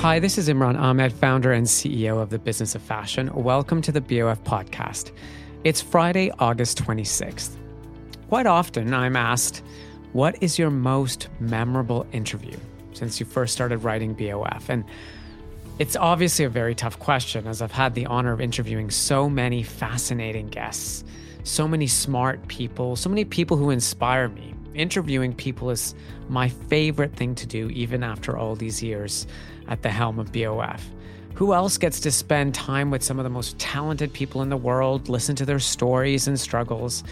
Hi, 0.00 0.18
this 0.18 0.38
is 0.38 0.48
Imran 0.48 0.78
Amed, 0.78 1.12
founder 1.12 1.52
and 1.52 1.66
CEO 1.66 2.22
of 2.22 2.30
the 2.30 2.38
Business 2.38 2.74
of 2.74 2.80
Fashion. 2.80 3.30
Welcome 3.34 3.82
to 3.82 3.92
the 3.92 4.00
BOF 4.00 4.42
podcast. 4.44 5.12
It's 5.62 5.82
Friday, 5.82 6.30
August 6.38 6.82
26th. 6.82 7.50
Quite 8.30 8.46
often, 8.46 8.94
I'm 8.94 9.14
asked, 9.14 9.62
What 10.14 10.42
is 10.42 10.58
your 10.58 10.70
most 10.70 11.28
memorable 11.38 12.06
interview 12.12 12.56
since 12.94 13.20
you 13.20 13.26
first 13.26 13.52
started 13.52 13.84
writing 13.84 14.14
BOF? 14.14 14.70
And 14.70 14.86
it's 15.78 15.96
obviously 15.96 16.46
a 16.46 16.48
very 16.48 16.74
tough 16.74 16.98
question, 16.98 17.46
as 17.46 17.60
I've 17.60 17.70
had 17.70 17.94
the 17.94 18.06
honor 18.06 18.32
of 18.32 18.40
interviewing 18.40 18.90
so 18.90 19.28
many 19.28 19.62
fascinating 19.62 20.48
guests, 20.48 21.04
so 21.44 21.68
many 21.68 21.86
smart 21.86 22.48
people, 22.48 22.96
so 22.96 23.10
many 23.10 23.26
people 23.26 23.58
who 23.58 23.68
inspire 23.68 24.30
me. 24.30 24.54
Interviewing 24.72 25.34
people 25.34 25.68
is 25.68 25.94
my 26.30 26.48
favorite 26.48 27.14
thing 27.16 27.34
to 27.34 27.46
do, 27.46 27.68
even 27.68 28.02
after 28.02 28.38
all 28.38 28.56
these 28.56 28.82
years 28.82 29.26
at 29.70 29.82
the 29.82 29.88
helm 29.88 30.18
of 30.18 30.32
BOF. 30.32 30.84
Who 31.34 31.54
else 31.54 31.78
gets 31.78 32.00
to 32.00 32.10
spend 32.10 32.54
time 32.54 32.90
with 32.90 33.02
some 33.02 33.18
of 33.18 33.24
the 33.24 33.30
most 33.30 33.58
talented 33.58 34.12
people 34.12 34.42
in 34.42 34.50
the 34.50 34.56
world, 34.56 35.08
listen 35.08 35.34
to 35.36 35.46
their 35.46 35.58
stories 35.58 36.28
and 36.28 36.38
struggles, 36.38 37.02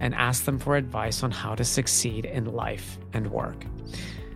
and 0.00 0.14
ask 0.14 0.44
them 0.44 0.58
for 0.58 0.76
advice 0.76 1.22
on 1.22 1.30
how 1.30 1.54
to 1.54 1.64
succeed 1.64 2.24
in 2.24 2.46
life 2.54 2.98
and 3.12 3.30
work? 3.30 3.66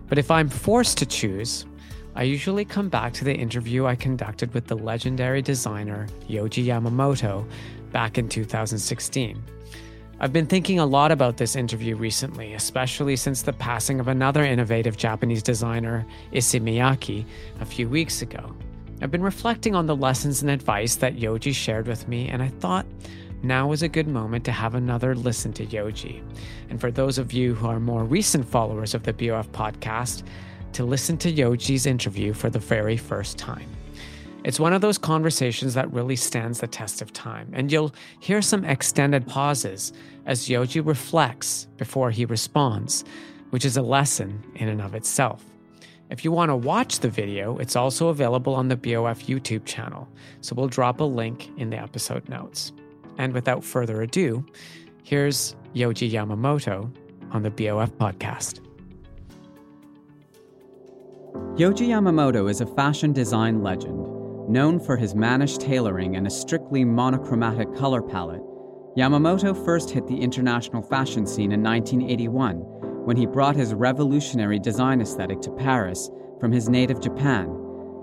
But 0.09 0.19
if 0.19 0.31
I'm 0.31 0.49
forced 0.49 0.99
to 0.99 1.07
choose, 1.07 1.65
I 2.15 2.25
usually 2.25 2.65
come 2.65 2.89
back 2.89 3.13
to 3.15 3.25
the 3.25 3.35
interview 3.35 3.87
I 3.87 3.95
conducted 3.95 4.53
with 4.53 4.67
the 4.67 4.77
legendary 4.77 5.41
designer 5.41 6.09
Yohji 6.29 6.65
Yamamoto 6.65 7.49
back 7.93 8.19
in 8.19 8.29
2016. 8.29 9.43
I've 10.21 10.33
been 10.33 10.47
thinking 10.47 10.81
a 10.81 10.87
lot 10.87 11.13
about 11.13 11.37
this 11.37 11.55
interview 11.55 11.95
recently, 11.95 12.55
especially 12.55 13.15
since 13.15 13.43
the 13.43 13.53
passing 13.53 14.01
of 14.01 14.09
another 14.09 14.43
innovative 14.43 14.97
Japanese 14.97 15.45
designer, 15.45 16.05
Issey 16.33 16.59
Miyake, 16.59 17.25
a 17.61 17.65
few 17.65 17.89
weeks 17.89 18.21
ago. 18.21 18.53
I've 19.01 19.13
been 19.13 19.23
reflecting 19.23 19.77
on 19.77 19.87
the 19.87 19.95
lessons 19.95 20.43
and 20.43 20.51
advice 20.51 20.97
that 20.97 21.15
Yohji 21.15 21.55
shared 21.55 21.87
with 21.87 22.09
me, 22.09 22.29
and 22.29 22.43
I 22.43 22.49
thought 22.49 22.85
now 23.45 23.69
was 23.69 23.83
a 23.83 23.89
good 23.89 24.09
moment 24.09 24.45
to 24.47 24.51
have 24.51 24.75
another 24.75 25.15
listen 25.15 25.53
to 25.53 25.65
Yohji. 25.65 26.21
And 26.69 26.81
for 26.81 26.91
those 26.91 27.19
of 27.19 27.33
you 27.33 27.55
who 27.55 27.69
are 27.69 27.79
more 27.79 28.03
recent 28.03 28.45
followers 28.45 28.95
of 28.95 29.05
the 29.05 29.13
BOF 29.13 29.53
podcast, 29.53 30.25
to 30.73 30.85
listen 30.85 31.17
to 31.19 31.33
Yohji's 31.33 31.87
interview 31.87 32.33
for 32.33 32.51
the 32.51 32.59
very 32.59 32.97
first 32.97 33.39
time. 33.39 33.69
It's 34.49 34.59
one 34.59 34.73
of 34.73 34.81
those 34.81 34.97
conversations 34.97 35.75
that 35.75 35.93
really 35.93 36.17
stands 36.17 36.61
the 36.61 36.67
test 36.67 37.03
of 37.03 37.13
time, 37.13 37.51
and 37.53 37.71
you'll 37.71 37.95
hear 38.19 38.41
some 38.41 38.65
extended 38.65 39.27
pauses 39.27 39.93
as 40.25 40.49
Yohji 40.49 40.87
reflects 40.87 41.67
before 41.77 42.11
he 42.11 42.25
responds, 42.25 43.05
which 43.51 43.67
is 43.67 43.77
a 43.77 43.83
lesson 43.83 44.43
in 44.55 44.71
and 44.71 44.81
of 44.81 44.95
itself. 44.95 45.45
If 46.09 46.25
you 46.25 46.33
want 46.33 46.49
to 46.49 46.57
watch 46.57 47.01
the 47.01 47.11
video, 47.11 47.59
it's 47.59 47.77
also 47.77 48.09
available 48.09 48.55
on 48.55 48.69
the 48.69 48.77
BOF 48.77 49.27
YouTube 49.27 49.67
channel, 49.67 50.09
so 50.41 50.55
we'll 50.55 50.67
drop 50.67 51.01
a 51.01 51.05
link 51.05 51.51
in 51.59 51.69
the 51.69 51.77
episode 51.77 52.27
notes. 52.31 52.73
And 53.19 53.35
without 53.35 53.63
further 53.63 54.01
ado, 54.01 54.47
here's 55.03 55.57
Yohji 55.75 56.11
Yamamoto 56.11 56.91
on 57.33 57.43
the 57.43 57.51
BOF 57.51 57.91
podcast. 57.99 58.61
Yohji 61.59 61.89
Yamamoto 61.89 62.49
is 62.49 62.63
a 62.63 62.67
fashion 62.67 63.13
design 63.13 63.63
legend. 63.63 64.18
Known 64.49 64.81
for 64.81 64.97
his 64.97 65.15
mannish 65.15 65.59
tailoring 65.59 66.17
and 66.17 66.27
a 66.27 66.31
strictly 66.31 66.83
monochromatic 66.83 67.75
color 67.75 68.01
palette, 68.01 68.41
Yamamoto 68.97 69.53
first 69.53 69.91
hit 69.91 70.07
the 70.07 70.19
international 70.19 70.81
fashion 70.81 71.27
scene 71.27 71.53
in 71.53 71.63
1981 71.63 72.57
when 73.05 73.19
he 73.19 73.27
brought 73.27 73.57
his 73.57 73.75
revolutionary 73.75 74.59
design 74.59 75.03
aesthetic 75.03 75.43
to 75.43 75.51
Paris 75.51 76.11
from 76.41 76.51
his 76.51 76.71
native 76.71 76.99
Japan, 76.99 77.55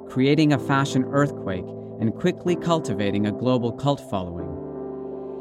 creating 0.07 0.53
a 0.53 0.59
fashion 0.59 1.03
earthquake 1.05 1.65
and 1.99 2.13
quickly 2.13 2.55
cultivating 2.55 3.25
a 3.25 3.31
global 3.31 3.71
cult 3.71 4.07
following. 4.11 4.45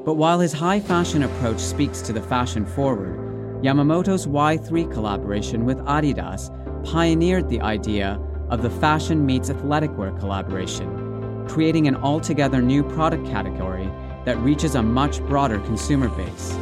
But 0.07 0.15
while 0.15 0.41
his 0.41 0.55
high 0.55 0.81
fashion 0.81 1.25
approach 1.25 1.61
speaks 1.61 2.01
to 2.01 2.15
the 2.15 2.23
fashion 2.23 2.65
forward, 2.65 3.63
Yamamoto's 3.63 4.27
Y3 4.27 4.91
collaboration 4.91 5.67
with 5.67 5.81
Adidas 5.81 6.49
pioneered 6.83 7.51
the 7.51 7.61
idea 7.61 8.19
of 8.51 8.63
the 8.63 8.71
fashion 8.71 9.25
meets 9.25 9.51
athletic 9.51 9.97
wear 9.97 10.11
collaboration, 10.13 11.47
creating 11.49 11.89
an 11.89 11.97
altogether 11.97 12.61
new 12.61 12.83
product 12.83 13.27
category 13.27 13.91
that 14.25 14.39
reaches 14.39 14.75
a 14.75 14.83
much 14.83 15.21
broader 15.23 15.61
consumer 15.61 16.09
base. 16.09 16.59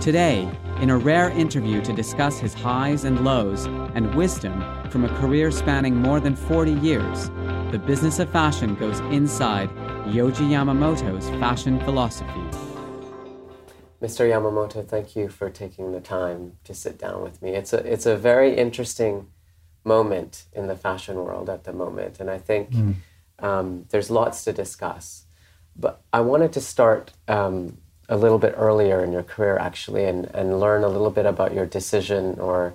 Today, 0.00 0.48
in 0.80 0.90
a 0.90 0.96
rare 0.96 1.30
interview 1.30 1.80
to 1.82 1.92
discuss 1.92 2.38
his 2.38 2.52
highs 2.52 3.04
and 3.04 3.24
lows 3.24 3.64
and 3.94 4.14
wisdom 4.14 4.64
from 4.90 5.04
a 5.04 5.08
career 5.20 5.50
spanning 5.50 5.96
more 5.96 6.20
than 6.20 6.36
40 6.36 6.72
years, 6.72 7.30
the 7.70 7.78
business 7.78 8.18
of 8.18 8.30
fashion 8.30 8.74
goes 8.74 9.00
inside 9.12 9.70
Yohji 10.06 10.50
Yamamoto's 10.50 11.28
fashion 11.40 11.80
philosophy. 11.80 12.44
Mr. 14.02 14.28
Yamamoto, 14.30 14.86
thank 14.86 15.16
you 15.16 15.28
for 15.28 15.48
taking 15.48 15.92
the 15.92 16.00
time 16.00 16.52
to 16.64 16.74
sit 16.74 16.98
down 16.98 17.22
with 17.22 17.40
me. 17.40 17.50
It's 17.50 17.72
a 17.72 17.78
it's 17.78 18.04
a 18.06 18.16
very 18.16 18.54
interesting 18.54 19.28
moment 19.86 20.44
in 20.52 20.66
the 20.66 20.76
fashion 20.76 21.16
world 21.16 21.48
at 21.48 21.64
the 21.64 21.72
moment, 21.72 22.20
and 22.20 22.28
I 22.28 22.38
think 22.38 22.68
um, 23.38 23.84
there's 23.90 24.10
lots 24.10 24.44
to 24.44 24.52
discuss. 24.52 25.24
But 25.78 26.00
I 26.12 26.20
wanted 26.20 26.52
to 26.54 26.60
start 26.60 27.12
um, 27.28 27.76
a 28.08 28.16
little 28.16 28.38
bit 28.38 28.54
earlier 28.56 29.04
in 29.04 29.12
your 29.12 29.22
career, 29.22 29.56
actually, 29.58 30.04
and, 30.04 30.26
and 30.34 30.58
learn 30.60 30.84
a 30.84 30.88
little 30.88 31.10
bit 31.10 31.26
about 31.26 31.54
your 31.54 31.66
decision 31.66 32.38
or 32.40 32.74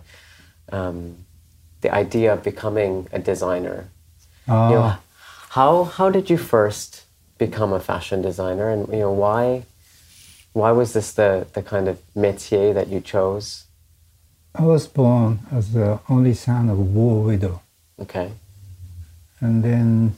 um, 0.71 1.17
the 1.81 1.93
idea 1.93 2.33
of 2.33 2.43
becoming 2.43 3.07
a 3.11 3.19
designer. 3.19 3.89
You 4.47 4.53
know, 4.53 4.81
Ah, 4.83 4.99
how 5.49 5.83
how 5.83 6.09
did 6.09 6.29
you 6.29 6.37
first 6.37 7.05
become 7.37 7.73
a 7.73 7.79
fashion 7.79 8.21
designer, 8.21 8.69
and 8.69 8.87
you 8.87 8.99
know 8.99 9.11
why 9.11 9.63
why 10.53 10.71
was 10.71 10.93
this 10.93 11.11
the 11.13 11.47
the 11.53 11.61
kind 11.61 11.87
of 11.87 11.99
métier 12.15 12.73
that 12.73 12.87
you 12.87 13.01
chose? 13.01 13.65
I 14.53 14.63
was 14.63 14.87
born 14.87 15.39
as 15.51 15.71
the 15.73 15.99
only 16.09 16.33
son 16.33 16.69
of 16.69 16.77
a 16.77 16.81
war 16.81 17.23
widow. 17.23 17.61
Okay, 17.99 18.31
And 19.39 19.63
then 19.63 20.17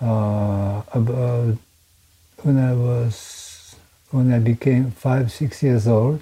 uh, 0.00 0.82
about 0.92 1.56
when 2.42 2.58
I 2.58 2.72
was 2.74 3.76
when 4.10 4.32
I 4.32 4.38
became 4.38 4.90
five 4.90 5.30
six 5.32 5.62
years 5.62 5.86
old, 5.88 6.20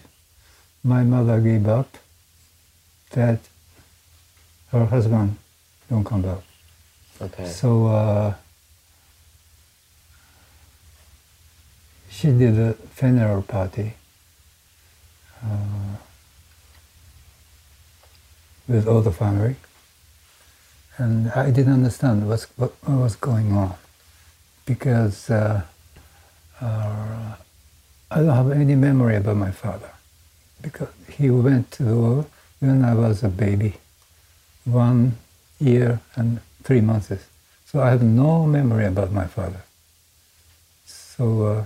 my 0.85 1.03
mother 1.03 1.41
gave 1.41 1.67
up 1.67 1.99
that 3.11 3.41
her 4.73 4.85
husband 4.87 5.37
don't 5.91 6.05
come 6.05 6.23
back. 6.23 6.39
okay, 7.21 7.47
So 7.47 7.87
uh, 7.87 8.35
she 12.11 12.29
did 12.33 12.59
a 12.59 12.75
funeral 12.95 13.43
party 13.43 13.95
uh, 15.45 15.78
with 18.69 18.87
all 18.87 19.01
the 19.01 19.13
family, 19.13 19.57
and 20.99 21.31
I 21.33 21.51
didn't 21.51 21.73
understand 21.73 22.29
what's, 22.29 22.45
what, 22.57 22.73
what 22.85 22.99
was 22.99 23.17
going 23.17 23.53
on 23.53 23.75
because 24.67 25.31
uh, 25.31 25.63
uh, 26.61 27.35
I 28.11 28.17
don't 28.17 28.37
have 28.37 28.51
any 28.53 28.75
memory 28.75 29.17
about 29.17 29.37
my 29.37 29.51
father 29.51 29.91
because 30.61 30.89
he 31.09 31.31
went 31.31 31.71
to 31.73 31.83
the 31.83 31.97
war 31.97 32.27
when 32.61 32.85
I 32.85 32.95
was 32.95 33.23
a 33.23 33.29
baby, 33.29 33.75
one 34.65 35.17
year 35.59 36.01
and 36.17 36.41
three 36.65 36.81
months. 36.81 37.13
So 37.65 37.81
I 37.81 37.91
have 37.91 38.03
no 38.03 38.45
memory 38.45 38.87
about 38.87 39.13
my 39.13 39.27
father. 39.27 39.63
So 40.85 41.47
uh, 41.47 41.65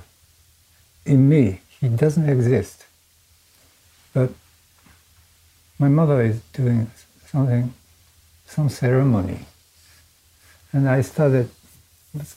in 1.04 1.28
me, 1.28 1.60
he 1.80 1.88
doesn't 1.88 2.28
exist. 2.28 2.84
But 4.14 4.30
my 5.82 5.88
mother 5.88 6.22
is 6.22 6.40
doing 6.52 6.88
something, 7.26 7.74
some 8.46 8.68
ceremony. 8.68 9.40
And 10.72 10.88
I 10.88 11.00
started, 11.02 11.48
what's, 12.12 12.36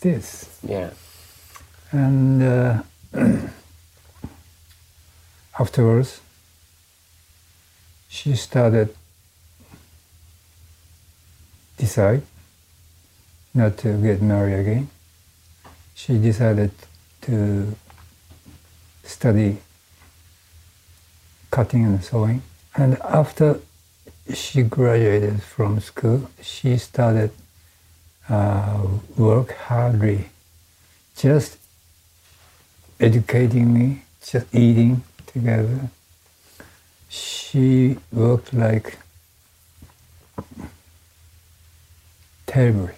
this? 0.00 0.58
yeah, 0.66 0.90
And 1.92 2.42
uh, 2.42 2.82
afterwards, 5.60 6.20
she 8.08 8.34
started 8.34 8.88
decide 11.76 12.22
not 13.54 13.76
to 13.78 14.02
get 14.02 14.20
married 14.20 14.58
again. 14.58 14.90
She 15.94 16.18
decided 16.18 16.72
to 17.20 17.76
study 19.04 19.58
cutting 21.50 21.84
and 21.84 22.02
sewing. 22.02 22.42
And 22.76 22.98
after 23.00 23.60
she 24.34 24.62
graduated 24.62 25.42
from 25.42 25.80
school, 25.80 26.30
she 26.42 26.76
started 26.76 27.30
uh, 28.28 28.86
work 29.16 29.52
hardly, 29.52 30.28
just 31.16 31.58
educating 33.00 33.72
me, 33.72 34.02
just 34.24 34.54
eating 34.54 35.02
together. 35.26 35.90
She 37.08 37.96
worked 38.12 38.52
like 38.52 38.98
terribly, 42.46 42.94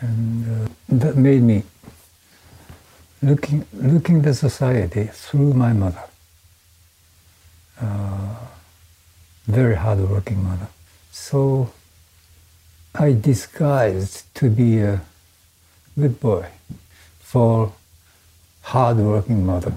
and 0.00 0.66
uh, 0.66 0.68
that 0.88 1.16
made 1.16 1.42
me 1.42 1.62
looking 3.22 3.64
looking 3.72 4.22
the 4.22 4.34
society 4.34 5.04
through 5.12 5.52
my 5.54 5.72
mother. 5.72 6.02
Uh, 7.80 8.34
very 9.50 9.76
hardworking 9.76 10.42
mother. 10.44 10.68
So 11.12 11.72
I 12.94 13.12
disguised 13.12 14.32
to 14.36 14.50
be 14.50 14.78
a 14.78 15.00
good 15.98 16.20
boy 16.20 16.46
for 17.20 17.72
hardworking 18.62 19.44
mother 19.44 19.74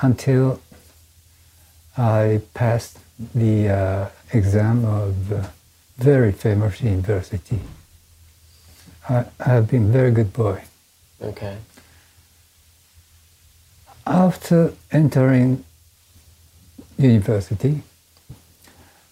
until 0.00 0.60
I 1.96 2.40
passed 2.54 2.98
the 3.34 3.68
uh, 3.68 4.08
exam 4.32 4.84
of 4.84 5.32
a 5.32 5.52
very 5.98 6.32
famous 6.32 6.80
university. 6.82 7.60
I, 9.08 9.26
I 9.38 9.48
have 9.48 9.68
been 9.68 9.92
very 9.92 10.10
good 10.10 10.32
boy. 10.32 10.62
okay, 11.20 11.58
After 14.06 14.74
entering 14.90 15.64
university, 16.98 17.82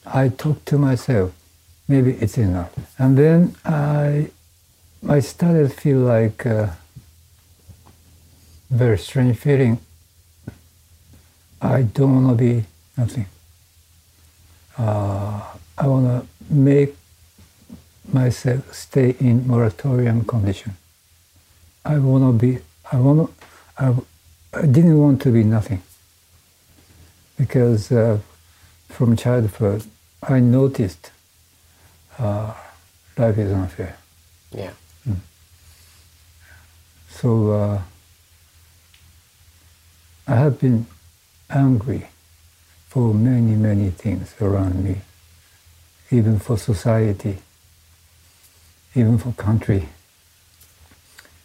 I 0.06 0.28
talked 0.28 0.66
to 0.66 0.78
myself, 0.78 1.32
maybe 1.88 2.12
it's 2.12 2.38
enough. 2.38 2.72
And 2.98 3.16
then 3.16 3.56
I, 3.64 4.30
I 5.08 5.20
started 5.20 5.72
feel 5.72 5.98
like 5.98 6.44
a 6.44 6.76
very 8.70 8.98
strange 8.98 9.38
feeling. 9.38 9.78
I 11.60 11.82
don't 11.82 12.24
want 12.24 12.38
to 12.38 12.44
be 12.44 12.64
nothing. 12.96 13.26
Uh, 14.76 15.42
I 15.78 15.86
want 15.86 16.06
to 16.06 16.26
make 16.52 16.96
myself 18.12 18.74
stay 18.74 19.14
in 19.20 19.46
moratorium 19.46 20.24
condition. 20.24 20.76
I 21.84 21.98
want 21.98 22.24
to 22.24 22.46
be, 22.46 22.58
I 22.90 22.96
want 22.96 23.28
to, 23.28 23.46
I, 23.84 23.94
I 24.54 24.66
didn't 24.66 24.98
want 24.98 25.22
to 25.22 25.30
be 25.30 25.44
nothing 25.44 25.82
because 27.42 27.90
uh, 27.90 28.18
from 28.88 29.16
childhood 29.16 29.82
I 30.22 30.38
noticed 30.38 31.10
uh, 32.16 32.54
life 33.18 33.36
is 33.36 33.50
unfair. 33.50 33.96
yeah, 34.52 34.70
So 37.08 37.50
uh, 37.50 37.82
I 40.28 40.36
have 40.36 40.60
been 40.60 40.86
angry 41.50 42.06
for 42.86 43.12
many, 43.12 43.56
many 43.56 43.90
things 43.90 44.34
around 44.40 44.84
me, 44.84 45.00
even 46.12 46.38
for 46.38 46.56
society, 46.56 47.38
even 48.94 49.18
for 49.18 49.32
country. 49.32 49.88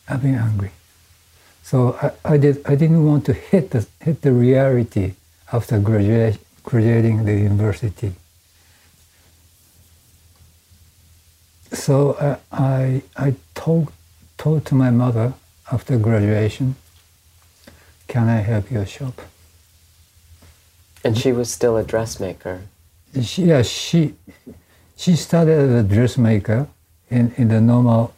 I've 0.08 0.22
been 0.22 0.36
angry. 0.36 0.74
So 1.64 1.98
I, 2.00 2.34
I, 2.34 2.38
did, 2.38 2.62
I 2.68 2.76
didn't 2.76 3.04
want 3.04 3.26
to 3.26 3.34
hit 3.34 3.72
the, 3.72 3.88
hit 4.00 4.22
the 4.22 4.32
reality 4.32 5.16
after 5.52 5.80
graduating 5.80 7.26
the 7.26 7.34
university. 7.34 8.14
So 11.72 12.12
uh, 12.14 12.38
I, 12.52 13.02
I 13.16 13.36
told, 13.56 13.92
told 14.38 14.66
to 14.66 14.76
my 14.76 14.92
mother 14.92 15.34
after 15.72 15.98
graduation, 15.98 16.76
can 18.08 18.28
I 18.30 18.38
help 18.38 18.72
your 18.72 18.86
shop? 18.86 19.22
and 21.08 21.18
she 21.18 21.32
was 21.32 21.50
still 21.50 21.78
a 21.78 21.84
dressmaker. 21.84 22.62
She, 23.22 23.44
yeah, 23.44 23.62
she, 23.62 24.14
she 24.98 25.16
started 25.16 25.58
as 25.58 25.86
a 25.86 25.88
dressmaker 25.88 26.68
in, 27.10 27.34
in 27.38 27.48
the 27.48 27.62
normal 27.62 28.14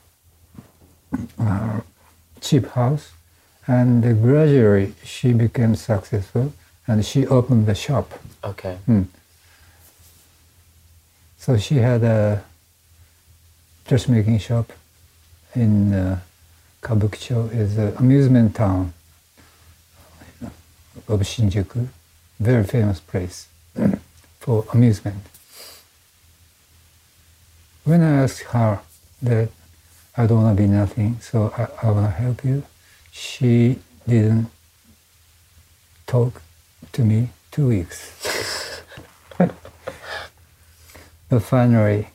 uh, 1.40 1.82
cheap 2.42 2.66
house, 2.70 3.12
and 3.68 4.02
gradually 4.24 4.94
she 5.04 5.34
became 5.34 5.76
successful, 5.76 6.52
and 6.90 7.06
she 7.06 7.28
opened 7.28 7.68
the 7.68 7.76
shop. 7.76 8.12
Okay, 8.44 8.80
So 11.38 11.56
she 11.58 11.76
had 11.76 12.04
a 12.04 12.44
dressmaking 13.88 14.40
shop 14.40 14.74
in 15.56 15.94
uh, 15.94 16.20
Kabukicho, 16.82 17.54
is 17.54 17.78
an 17.78 17.96
amusement 17.98 18.56
town 18.56 18.94
of 21.08 21.20
Shinjuku, 21.22 21.88
very 22.40 22.64
famous 22.64 23.00
place 23.00 23.48
for 24.40 24.66
amusement. 24.74 25.24
When 27.84 28.02
I 28.02 28.24
asked 28.24 28.44
her, 28.54 28.80
that 29.22 29.50
I 30.18 30.26
don't 30.26 30.44
want 30.44 30.58
to 30.58 30.64
be 30.64 30.68
nothing, 30.68 31.20
so 31.22 31.54
I, 31.56 31.88
I 31.88 31.92
want 31.92 32.06
to 32.08 32.12
help 32.12 32.44
you. 32.44 32.64
She 33.12 33.80
didn't 34.08 34.48
talk 36.08 36.42
to 36.94 37.04
me 37.04 37.30
two 37.52 37.68
weeks. 37.68 38.82
but 39.38 39.54
finally, 41.42 42.10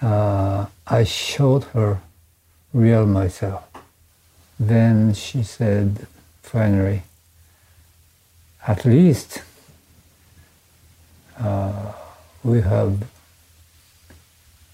uh, 0.00 0.66
I 0.86 1.04
showed 1.04 1.64
her 1.74 2.00
real 2.72 3.06
myself. 3.06 3.64
Then 4.58 5.14
she 5.14 5.42
said, 5.42 6.06
finally, 6.42 7.02
at 8.66 8.84
least 8.84 9.42
uh, 11.38 11.92
we 12.42 12.60
have 12.60 13.04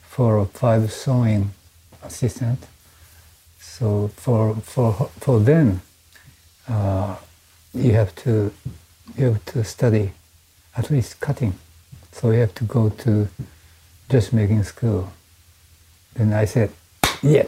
four 0.03 0.39
or 0.39 0.47
five 0.47 0.93
sewing 0.93 1.51
assistant. 2.03 2.67
So 3.61 4.09
for 4.17 4.55
for 4.57 4.93
for 5.21 5.41
them, 5.41 5.83
uh, 6.69 7.17
you 7.75 7.93
have 7.93 8.15
to 8.25 8.53
you 9.17 9.27
have 9.33 9.45
to 9.47 9.65
study 9.65 10.13
at 10.77 10.91
least 10.91 11.21
cutting. 11.21 11.55
So 12.13 12.31
you 12.31 12.41
have 12.41 12.55
to 12.55 12.65
go 12.65 12.91
to 12.91 13.29
dressmaking 14.09 14.63
school. 14.65 15.13
Then 16.15 16.33
I 16.33 16.45
said, 16.47 16.71
yeah, 17.23 17.45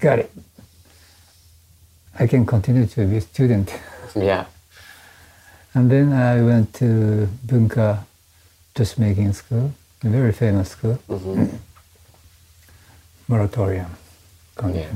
got 0.00 0.18
it. 0.20 0.30
I 2.18 2.26
can 2.26 2.46
continue 2.46 2.86
to 2.86 3.06
be 3.06 3.16
a 3.16 3.20
student. 3.20 3.72
Yeah. 4.14 4.44
And 5.74 5.90
then 5.90 6.12
I 6.12 6.42
went 6.42 6.74
to 6.74 7.28
Bunka 7.46 8.04
dressmaking 8.74 9.32
school, 9.32 9.72
a 10.04 10.08
very 10.08 10.32
famous 10.32 10.68
school, 10.68 10.94
hmm 11.08 11.46
moratorium. 13.28 13.86
Yeah. 14.68 14.92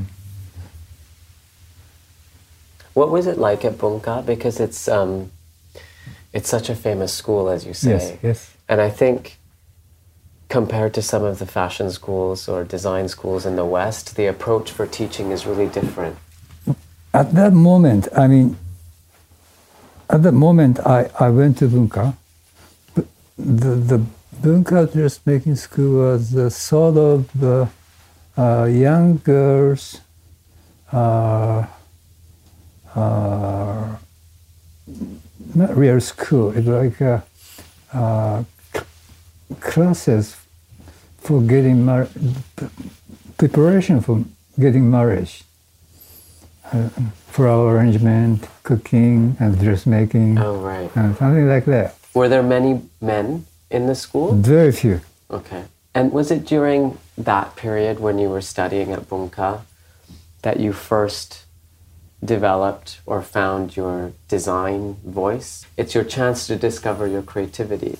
What 2.96 3.10
was 3.10 3.26
it 3.26 3.36
like 3.36 3.62
at 3.66 3.74
Bunka? 3.74 4.24
Because 4.24 4.58
it's 4.58 4.88
um, 4.88 5.30
it's 6.32 6.48
such 6.48 6.70
a 6.70 6.74
famous 6.74 7.12
school, 7.12 7.50
as 7.50 7.66
you 7.66 7.74
say. 7.74 7.90
Yes, 7.90 8.18
yes. 8.22 8.56
And 8.70 8.80
I 8.80 8.88
think 8.88 9.36
compared 10.48 10.94
to 10.94 11.02
some 11.02 11.22
of 11.22 11.38
the 11.38 11.44
fashion 11.44 11.90
schools 11.90 12.48
or 12.48 12.64
design 12.64 13.08
schools 13.08 13.44
in 13.44 13.54
the 13.56 13.66
West, 13.66 14.16
the 14.16 14.24
approach 14.26 14.70
for 14.70 14.86
teaching 14.86 15.30
is 15.30 15.44
really 15.44 15.66
different. 15.66 16.16
At 17.12 17.34
that 17.34 17.52
moment, 17.52 18.08
I 18.16 18.28
mean, 18.28 18.56
at 20.08 20.22
that 20.22 20.32
moment, 20.32 20.80
I, 20.80 21.10
I 21.20 21.28
went 21.28 21.58
to 21.58 21.68
Bunka. 21.68 22.16
The, 22.94 23.74
the 23.92 24.00
Bunka 24.40 24.90
dressmaking 24.90 25.56
school 25.56 25.98
was 26.00 26.34
a 26.34 26.50
sort 26.50 26.96
of 26.96 27.44
uh, 27.44 27.66
uh, 28.38 28.64
young 28.64 29.18
girls, 29.18 30.00
uh, 30.92 31.66
uh, 32.96 33.96
not 35.54 35.76
real 35.76 36.00
school, 36.00 36.50
it's 36.56 36.66
like 36.66 37.00
uh, 37.02 37.20
uh, 37.92 38.44
classes 39.60 40.36
for 41.18 41.40
getting 41.42 41.84
married, 41.84 42.08
preparation 43.38 44.00
for 44.00 44.24
getting 44.58 44.90
marriage 44.90 45.44
uh, 46.72 46.88
flower 47.28 47.76
arrangement, 47.76 48.48
cooking, 48.62 49.36
and 49.38 49.58
dressmaking, 49.60 50.38
Oh, 50.38 50.56
right. 50.56 50.90
and 50.96 51.16
something 51.16 51.48
like 51.48 51.64
that. 51.66 51.94
Were 52.14 52.28
there 52.28 52.42
many 52.42 52.82
men 53.00 53.46
in 53.70 53.86
the 53.86 53.94
school? 53.94 54.32
Very 54.34 54.72
few. 54.72 55.00
Okay. 55.30 55.64
And 55.94 56.12
was 56.12 56.30
it 56.30 56.44
during 56.46 56.98
that 57.18 57.56
period 57.56 58.00
when 58.00 58.18
you 58.18 58.28
were 58.28 58.40
studying 58.42 58.92
at 58.92 59.08
Bunka 59.08 59.62
that 60.42 60.60
you 60.60 60.72
first 60.72 61.45
developed 62.24 63.00
or 63.06 63.22
found 63.22 63.76
your 63.76 64.12
design 64.28 64.96
voice? 65.04 65.66
It's 65.76 65.94
your 65.94 66.04
chance 66.04 66.46
to 66.46 66.56
discover 66.56 67.06
your 67.06 67.22
creativity. 67.22 67.98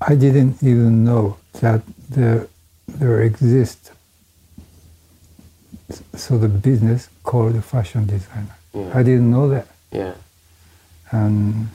I 0.00 0.14
didn't 0.14 0.62
even 0.62 1.04
know 1.04 1.36
that 1.60 1.82
there 2.08 2.48
there 2.86 3.20
exists 3.22 3.90
so 6.14 6.38
the 6.38 6.48
business 6.48 7.08
called 7.22 7.56
a 7.56 7.62
fashion 7.62 8.06
designer. 8.06 8.56
Yeah. 8.74 8.90
I 8.94 9.02
didn't 9.02 9.30
know 9.30 9.48
that. 9.48 9.66
Yeah. 9.90 10.14
And 11.10 11.68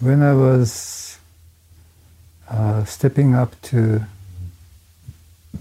when 0.00 0.22
I 0.22 0.34
was 0.34 1.18
uh, 2.50 2.84
stepping 2.84 3.34
up 3.34 3.60
to 3.62 4.02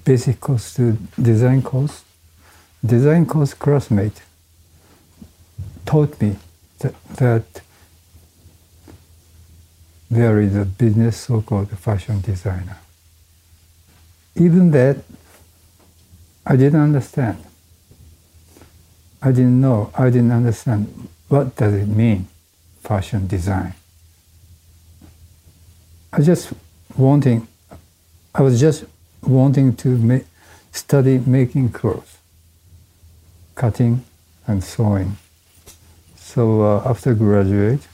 basic 0.03 0.39
course 0.39 0.73
to 0.75 0.97
design 1.21 1.61
course, 1.61 2.03
design 2.85 3.25
course 3.25 3.53
classmate 3.53 4.21
taught 5.85 6.19
me 6.21 6.35
that, 6.79 6.93
that 7.15 7.61
there 10.09 10.39
is 10.39 10.55
a 10.55 10.65
business 10.65 11.17
so-called 11.17 11.69
fashion 11.77 12.21
designer. 12.21 12.77
Even 14.35 14.71
that, 14.71 14.97
I 16.45 16.55
didn't 16.55 16.79
understand. 16.79 17.43
I 19.21 19.31
didn't 19.31 19.59
know. 19.59 19.91
I 19.95 20.09
didn't 20.09 20.31
understand 20.31 21.09
what 21.27 21.55
does 21.55 21.73
it 21.73 21.87
mean, 21.87 22.27
fashion 22.81 23.27
design. 23.27 23.73
I 26.13 26.21
just 26.21 26.53
wanting, 26.95 27.47
I 28.33 28.41
was 28.41 28.59
just 28.59 28.85
wanting 29.21 29.75
to 29.77 29.89
ma- 29.97 30.19
study 30.71 31.17
making 31.19 31.69
clothes, 31.69 32.16
cutting 33.57 34.05
and 34.45 34.63
sewing. 34.63 35.17
So 36.15 36.61
uh, 36.61 36.89
after 36.89 37.13
graduate, 37.15 37.85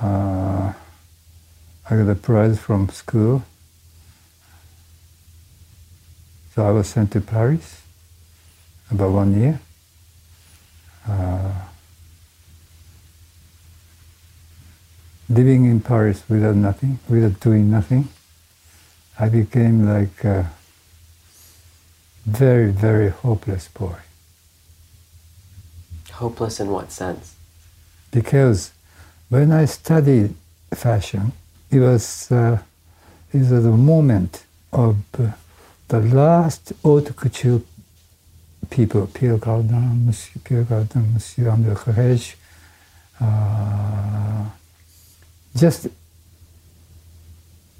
uh, 0.00 0.72
I 1.90 1.96
got 1.96 2.08
a 2.08 2.14
prize 2.14 2.58
from 2.58 2.88
school. 2.88 3.42
So 6.54 6.64
I 6.66 6.70
was 6.70 6.86
sent 6.86 7.12
to 7.12 7.20
Paris 7.20 7.82
about 8.90 9.10
one 9.10 9.38
year. 9.38 9.60
Uh, 11.06 11.52
living 15.28 15.64
in 15.64 15.80
Paris 15.80 16.22
without 16.28 16.54
nothing, 16.54 17.00
without 17.08 17.40
doing 17.40 17.70
nothing, 17.70 18.08
I 19.18 19.28
became 19.28 19.84
like 19.84 20.22
a 20.24 20.50
very, 22.24 22.70
very 22.70 23.08
hopeless 23.08 23.68
boy. 23.68 23.96
Hopeless 26.18 26.60
in 26.60 26.68
what 26.70 26.90
sense? 26.90 27.34
because 28.10 28.72
when 29.28 29.52
I 29.52 29.66
studied 29.66 30.34
fashion, 30.72 31.32
it 31.70 31.80
was 31.80 32.30
uh, 32.32 32.58
it 33.32 33.38
was 33.38 33.50
the 33.50 33.70
moment 33.70 34.44
of 34.72 34.96
uh, 35.18 35.30
the 35.88 36.00
last 36.00 36.72
haute 36.82 37.14
couture 37.16 37.60
people, 38.70 39.06
Pierre 39.06 39.38
Cardin, 39.38 40.06
Monsieur 40.06 40.40
Pierre 40.44 40.64
Cardin, 40.64 41.04
Monsieur 41.12 41.50
André 41.50 41.74
Courrèges, 41.74 42.34
uh, 43.20 44.44
just 45.54 45.88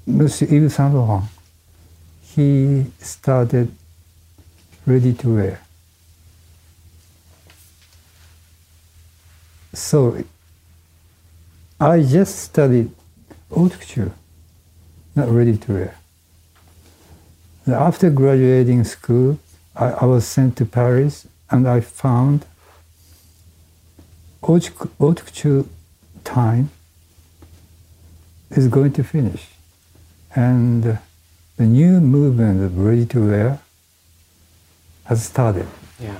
Monsieur 0.05 0.47
Yves 0.47 0.73
Saint 0.73 0.93
Laurent. 0.93 1.23
He 2.35 2.85
started 3.01 3.71
ready 4.85 5.13
to 5.13 5.35
wear. 5.35 5.59
So 9.73 10.23
I 11.79 12.01
just 12.01 12.39
studied 12.39 12.91
haute 13.51 13.79
couture, 13.79 14.11
not 15.15 15.29
ready 15.29 15.57
to 15.57 15.73
wear. 15.73 15.95
After 17.67 18.09
graduating 18.09 18.83
school, 18.83 19.39
I, 19.75 19.91
I 19.91 20.05
was 20.05 20.25
sent 20.25 20.57
to 20.57 20.65
Paris 20.65 21.27
and 21.49 21.67
I 21.67 21.81
found 21.81 22.45
haute, 24.43 24.71
haute 24.99 25.25
couture 25.25 25.65
time 26.23 26.69
is 28.49 28.67
going 28.67 28.93
to 28.93 29.03
finish. 29.03 29.47
And 30.35 30.99
the 31.57 31.65
new 31.65 31.99
movement 31.99 32.63
of 32.63 32.77
ready 32.77 33.05
to 33.07 33.27
wear 33.27 33.59
has 35.05 35.25
started. 35.25 35.67
Yeah. 35.99 36.19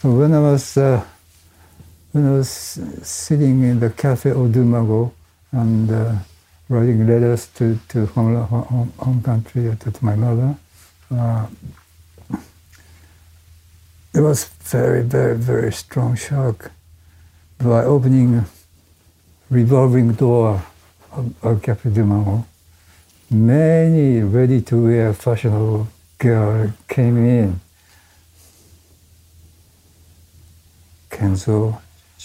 So 0.00 0.12
when 0.12 0.32
I 0.32 0.40
was 0.40 0.76
uh, 0.76 1.04
when 2.12 2.26
I 2.26 2.32
was 2.32 2.48
sitting 3.02 3.62
in 3.62 3.80
the 3.80 3.90
cafe 3.90 4.32
au 4.32 4.48
Deux 4.48 4.64
Magots 4.64 5.12
and 5.52 5.90
uh, 5.90 6.14
writing 6.68 7.06
letters 7.06 7.48
to 7.54 7.78
to 7.88 8.06
home, 8.06 8.36
home, 8.36 8.92
home 8.98 9.22
country 9.22 9.76
to, 9.76 9.90
to 9.90 10.04
my 10.04 10.14
mother, 10.14 10.56
uh, 11.14 11.46
it 14.14 14.20
was 14.20 14.44
very 14.44 15.02
very 15.02 15.36
very 15.36 15.72
strong 15.72 16.16
shock 16.16 16.70
by 17.58 17.84
opening 17.84 18.44
revolving 19.50 20.12
door 20.12 20.62
of, 21.12 21.44
of 21.44 21.62
Cafe 21.62 21.90
Deux 21.90 22.04
Magots. 22.04 22.44
many 23.30 24.20
ready-to-wear 24.22 25.14
fashionable 25.14 25.86
girl 26.18 26.72
came 26.88 27.16
in. 27.16 27.60
Kenzo, 31.10 31.80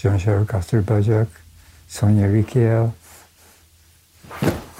Jean-Charles 0.05 0.47
Castelbajac, 0.47 1.27
Sonia 1.87 2.27
Rykiel. 2.27 2.93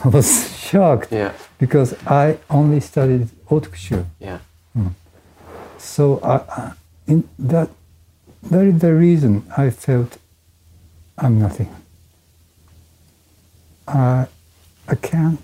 I 0.04 0.08
was 0.10 0.28
shocked 0.60 1.12
Yeah. 1.12 1.32
because 1.58 1.96
I 2.06 2.38
only 2.50 2.80
studied 2.82 3.30
haute 3.46 3.72
couture. 3.72 4.06
Yeah. 4.20 4.40
Hmm. 4.74 4.90
So 5.78 6.20
I, 6.22 6.36
I- 6.62 6.74
in 7.08 7.24
that, 7.40 7.70
that 8.44 8.66
is 8.66 8.80
the 8.82 8.94
reason 8.94 9.44
I 9.58 9.70
felt 9.70 10.18
I'm 11.18 11.40
nothing. 11.40 11.74
I, 13.88 14.26
I 14.88 14.96
can't, 14.96 15.40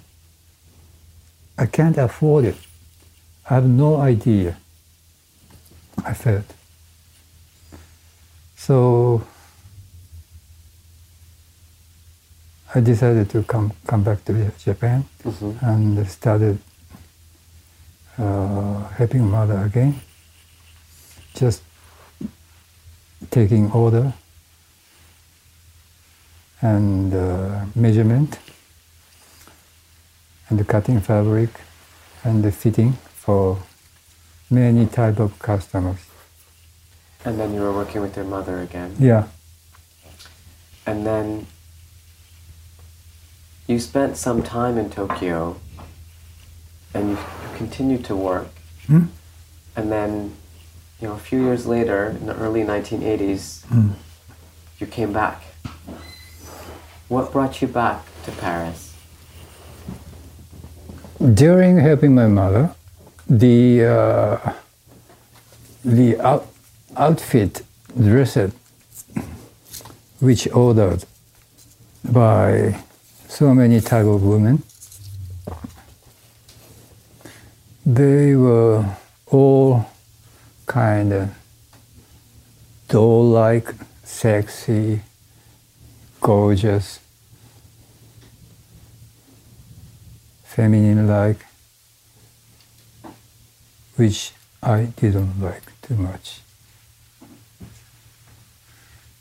I 1.57 1.65
can't 1.67 1.97
afford 1.97 2.45
it. 2.45 2.57
I 3.49 3.53
have 3.55 3.65
no 3.67 3.97
idea. 3.97 4.57
I 6.03 6.13
felt. 6.13 6.45
So 8.57 9.23
I 12.73 12.79
decided 12.79 13.29
to 13.31 13.43
come 13.43 13.73
come 13.85 14.03
back 14.03 14.23
to 14.25 14.51
Japan 14.63 15.03
hmm 15.23 15.51
and 15.61 16.07
started 16.07 16.57
uh, 18.17 18.87
helping 18.97 19.29
mother 19.29 19.57
again. 19.65 19.99
Just 21.35 21.63
taking 23.29 23.71
order 23.71 24.13
and 26.61 27.13
uh, 27.13 27.65
measurement 27.75 28.39
and 30.49 30.67
cutting 30.67 30.99
fabric 31.01 31.49
and 32.23 32.43
the 32.43 32.51
fitting 32.51 32.93
for 33.15 33.57
many 34.49 34.85
type 34.85 35.19
of 35.19 35.37
customers. 35.39 35.99
And 37.25 37.39
then 37.39 37.53
you 37.53 37.61
were 37.61 37.73
working 37.73 38.01
with 38.01 38.15
your 38.15 38.25
mother 38.25 38.61
again. 38.61 38.95
Yeah, 38.99 39.27
And 40.85 41.05
then 41.05 41.47
you 43.71 43.79
spent 43.79 44.17
some 44.17 44.43
time 44.43 44.77
in 44.77 44.89
Tokyo 44.89 45.55
and 46.93 47.11
you 47.11 47.17
continued 47.55 48.03
to 48.05 48.15
work. 48.15 48.49
Hmm? 48.87 49.05
And 49.75 49.91
then, 49.91 50.33
you 50.99 51.07
know, 51.07 51.13
a 51.13 51.17
few 51.29 51.41
years 51.43 51.65
later, 51.65 52.09
in 52.19 52.25
the 52.25 52.35
early 52.35 52.63
1980s, 52.63 53.63
Hmm. 53.65 53.91
you 54.79 54.87
came 54.87 55.13
back. 55.13 55.41
What 57.07 57.31
brought 57.31 57.61
you 57.61 57.67
back 57.67 57.99
to 58.25 58.31
Paris? 58.31 58.87
during 61.33 61.77
helping 61.77 62.15
my 62.15 62.25
mother, 62.27 62.73
the 63.29 63.85
uh, 63.85 64.53
the 65.85 66.19
out, 66.19 66.47
outfit 66.97 67.61
dressed, 67.95 68.49
which 70.19 70.47
ordered 70.51 71.05
by 72.03 72.75
so 73.31 73.55
many 73.55 73.79
type 73.79 74.05
of 74.05 74.21
women, 74.23 74.61
they 77.85 78.35
were 78.35 78.85
all 79.27 79.85
kind 80.65 81.13
of 81.13 81.29
doll-like, 82.89 83.69
sexy, 84.03 84.99
gorgeous, 86.19 86.99
feminine 90.43 91.07
like, 91.07 91.45
which 93.95 94.33
I 94.61 94.89
didn't 94.97 95.39
like 95.39 95.63
too 95.81 95.95
much. 95.95 96.41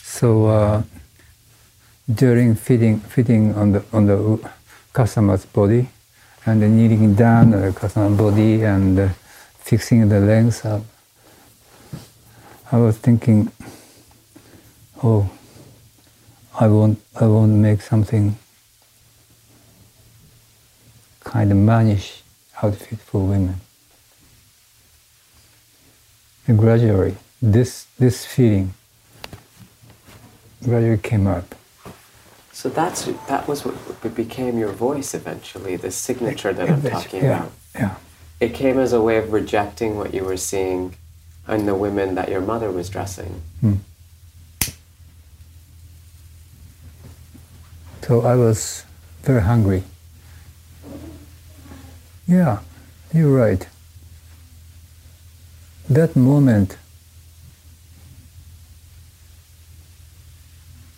So 0.02 0.46
uh, 0.46 0.82
during 2.14 2.54
fitting 2.54 3.00
fitting 3.00 3.54
on 3.54 3.72
the 3.72 3.84
on 3.92 4.06
the 4.06 4.50
customer's 4.92 5.44
body 5.46 5.88
and 6.46 6.62
then 6.62 6.76
kneading 6.76 7.14
down 7.14 7.54
on 7.54 7.60
the 7.60 7.72
customer's 7.72 8.16
body 8.16 8.62
and 8.62 8.98
uh, 8.98 9.08
fixing 9.58 10.08
the 10.08 10.18
length 10.18 10.64
up, 10.64 10.82
I 12.72 12.78
was 12.78 12.96
thinking, 12.98 13.52
oh, 15.02 15.30
I 16.58 16.66
want 16.68 17.00
I 17.20 17.26
want 17.26 17.52
to 17.52 17.56
make 17.56 17.82
something 17.82 18.36
kind 21.22 21.52
of 21.52 21.58
mannish 21.58 22.22
outfit 22.62 22.98
for 22.98 23.20
women. 23.26 23.60
And 26.46 26.58
gradually, 26.58 27.16
this 27.40 27.86
this 27.98 28.24
feeling 28.24 28.74
gradually 30.64 30.98
came 30.98 31.26
up. 31.26 31.59
So 32.60 32.68
that's 32.68 33.06
that 33.26 33.48
was 33.48 33.64
what 33.64 34.14
became 34.14 34.58
your 34.58 34.72
voice 34.72 35.14
eventually, 35.14 35.76
the 35.76 35.90
signature 35.90 36.52
that 36.52 36.68
I'm 36.68 36.82
talking 36.82 37.24
yeah, 37.24 37.36
about. 37.38 37.52
yeah. 37.74 37.94
It 38.38 38.52
came 38.52 38.78
as 38.78 38.92
a 38.92 39.00
way 39.00 39.16
of 39.16 39.32
rejecting 39.32 39.96
what 39.96 40.12
you 40.12 40.24
were 40.24 40.36
seeing 40.36 40.94
in 41.48 41.64
the 41.64 41.74
women 41.74 42.16
that 42.16 42.28
your 42.28 42.42
mother 42.42 42.70
was 42.70 42.90
dressing. 42.90 43.40
So 48.02 48.20
I 48.20 48.36
was 48.36 48.84
very 49.22 49.40
hungry. 49.40 49.82
Yeah, 52.28 52.58
you're 53.14 53.34
right. 53.34 53.66
That 55.88 56.14
moment, 56.14 56.76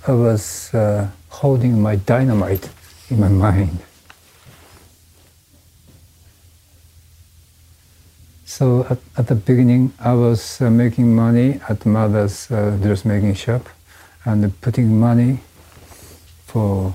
I 0.09 0.13
was 0.13 0.75
uh, 0.75 1.11
holding 1.41 1.81
my 1.81 1.97
dynamite 1.97 2.69
in 3.09 3.19
my 3.19 3.29
mind. 3.29 3.79
So 8.45 8.87
at, 8.91 8.99
at 9.17 9.27
the 9.29 9.35
beginning, 9.35 9.93
I 9.99 10.13
was 10.13 10.61
uh, 10.61 10.71
making 10.71 11.17
money 11.17 11.59
at 11.71 11.87
mother's 11.87 12.51
uh, 12.51 12.77
dressmaking 12.83 13.35
shop 13.35 13.67
and 14.27 14.61
putting 14.61 15.01
money 15.01 15.41
for 16.47 16.95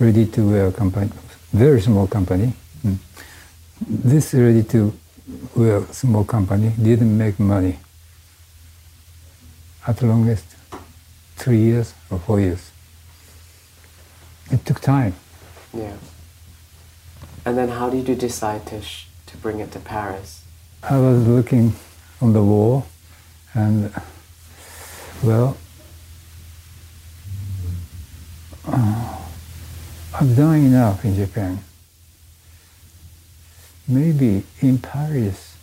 ready-to-wear 0.00 0.72
company, 0.72 1.10
very 1.52 1.80
small 1.80 2.08
company. 2.08 2.52
Mm. 2.84 2.98
This 3.80 4.34
ready-to-wear 4.34 5.86
small 5.92 6.24
company 6.24 6.72
didn't 6.82 7.16
make 7.16 7.38
money. 7.38 7.78
At 9.86 9.98
the 9.98 10.06
longest, 10.06 10.44
three 11.36 11.60
years 11.60 11.94
or 12.10 12.18
four 12.18 12.40
years. 12.40 12.72
It 14.50 14.64
took 14.64 14.80
time. 14.80 15.14
Yeah. 15.74 15.96
And 17.44 17.56
then 17.58 17.68
how 17.68 17.90
did 17.90 18.08
you 18.08 18.14
decide 18.14 18.66
to 18.66 18.82
sh- 18.82 19.06
to 19.26 19.36
bring 19.36 19.60
it 19.60 19.72
to 19.72 19.78
Paris? 19.80 20.42
I 20.82 20.98
was 20.98 21.26
looking 21.26 21.74
on 22.20 22.32
the 22.32 22.42
wall, 22.42 22.86
and 23.54 23.92
well, 25.22 25.56
uh, 28.66 29.18
I've 30.14 30.36
done 30.36 30.56
enough 30.56 31.04
in 31.04 31.14
Japan. 31.16 31.58
Maybe 33.88 34.44
in 34.60 34.78
Paris, 34.78 35.56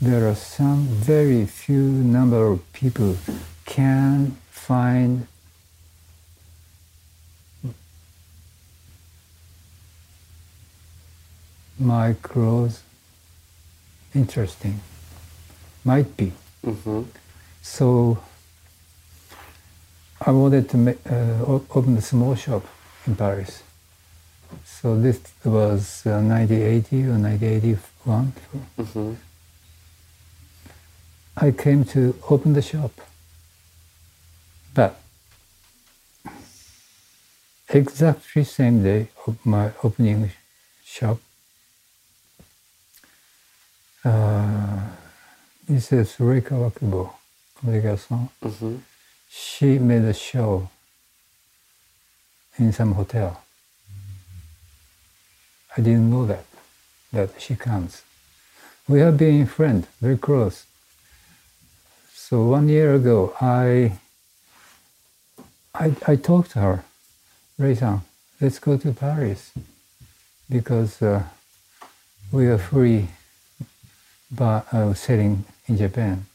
there 0.00 0.28
are 0.28 0.34
some 0.34 0.86
very 0.86 1.44
few 1.46 1.82
number 1.82 2.46
of 2.46 2.72
people 2.72 3.16
can 3.66 4.36
find 4.50 5.26
my 11.78 12.14
clothes 12.22 12.82
interesting. 14.14 14.80
Might 15.84 16.16
be. 16.16 16.32
Mm-hmm. 16.64 17.02
So 17.62 18.18
I 20.20 20.30
wanted 20.30 20.68
to 20.70 20.76
make, 20.76 20.98
uh, 21.10 21.44
open 21.46 21.96
a 21.96 22.02
small 22.02 22.34
shop 22.34 22.64
in 23.06 23.14
Paris. 23.14 23.62
So 24.64 25.00
this 25.00 25.20
was 25.44 26.02
uh, 26.06 26.20
1980 26.20 27.04
or 27.04 27.18
1981. 27.18 28.32
Mm-hmm. 28.78 29.12
I 31.36 31.50
came 31.52 31.84
to 31.84 32.16
open 32.28 32.52
the 32.54 32.62
shop. 32.62 32.92
But 34.74 34.98
exactly 37.68 38.44
same 38.44 38.82
day 38.82 39.08
of 39.26 39.44
my 39.44 39.70
opening 39.84 40.30
shop, 40.84 41.18
uh, 44.04 44.80
Mrs. 45.70 46.16
Rei 46.18 46.40
Kawakubo, 46.40 47.10
communication, 47.58 48.28
Mm-hmm. 48.42 48.76
she 49.28 49.78
made 49.78 50.02
a 50.04 50.14
show 50.14 50.68
in 52.58 52.72
some 52.72 52.92
hotel. 52.92 53.42
I 55.76 55.80
didn't 55.80 56.10
know 56.10 56.26
that, 56.26 56.44
that 57.12 57.40
she 57.40 57.54
comes. 57.54 58.02
We 58.88 59.00
have 59.00 59.16
been 59.18 59.46
friends, 59.46 59.86
very 60.00 60.16
close. 60.16 60.64
So 62.14 62.44
one 62.44 62.68
year 62.68 62.94
ago, 62.94 63.34
I, 63.40 63.98
I, 65.74 65.94
I 66.06 66.16
talked 66.16 66.52
to 66.52 66.58
her, 66.60 66.84
Rei-san, 67.58 68.00
let's 68.40 68.58
go 68.58 68.76
to 68.78 68.92
Paris 68.92 69.52
because 70.48 71.02
uh, 71.02 71.22
we 72.32 72.46
are 72.46 72.58
free 72.58 73.08
but 74.30 74.72
uh, 74.72 74.94
sailing 74.94 75.44
in 75.66 75.76
Japan. 75.76 76.26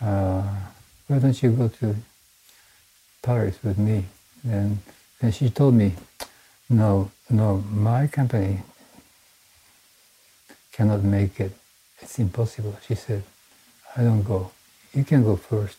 Uh, 0.00 0.42
why 1.06 1.18
don't 1.18 1.42
you 1.42 1.50
go 1.50 1.68
to 1.68 1.96
Paris 3.22 3.58
with 3.62 3.78
me? 3.78 4.04
And, 4.44 4.78
and 5.20 5.34
she 5.34 5.50
told 5.50 5.74
me, 5.74 5.94
no, 6.70 7.10
no, 7.30 7.64
my 7.70 8.06
company 8.06 8.60
cannot 10.72 11.02
make 11.02 11.40
it. 11.40 11.52
It's 12.00 12.18
impossible. 12.18 12.78
She 12.86 12.94
said, 12.94 13.24
I 13.96 14.04
don't 14.04 14.22
go. 14.22 14.52
You 14.94 15.04
can 15.04 15.24
go 15.24 15.36
first. 15.36 15.78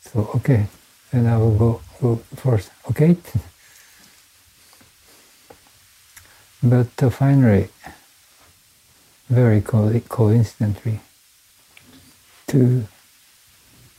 So, 0.00 0.30
okay, 0.36 0.66
then 1.10 1.26
I 1.26 1.36
will 1.36 1.56
go, 1.56 1.80
go 2.00 2.16
first. 2.36 2.70
Okay? 2.90 3.16
but 6.62 7.02
uh, 7.02 7.10
finally, 7.10 7.68
very 9.28 9.60
co- 9.60 10.00
coincidentally, 10.08 11.00
two 12.46 12.86